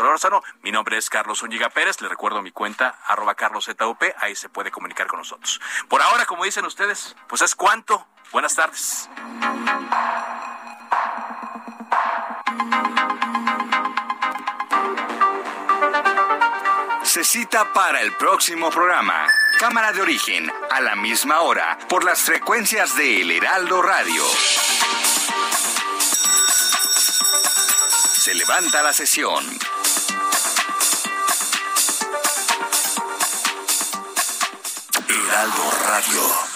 [0.63, 2.01] Mi nombre es Carlos Úñiga Pérez.
[2.01, 4.03] Le recuerdo mi cuenta, arroba carloszup.
[4.19, 5.61] Ahí se puede comunicar con nosotros.
[5.89, 8.07] Por ahora, como dicen ustedes, pues es cuanto.
[8.33, 9.11] Buenas tardes.
[17.03, 19.27] Se cita para el próximo programa.
[19.59, 24.25] Cámara de origen, a la misma hora, por las frecuencias de El Heraldo Radio.
[28.25, 29.45] Se levanta la sesión.
[35.35, 36.54] Heraldo Radio.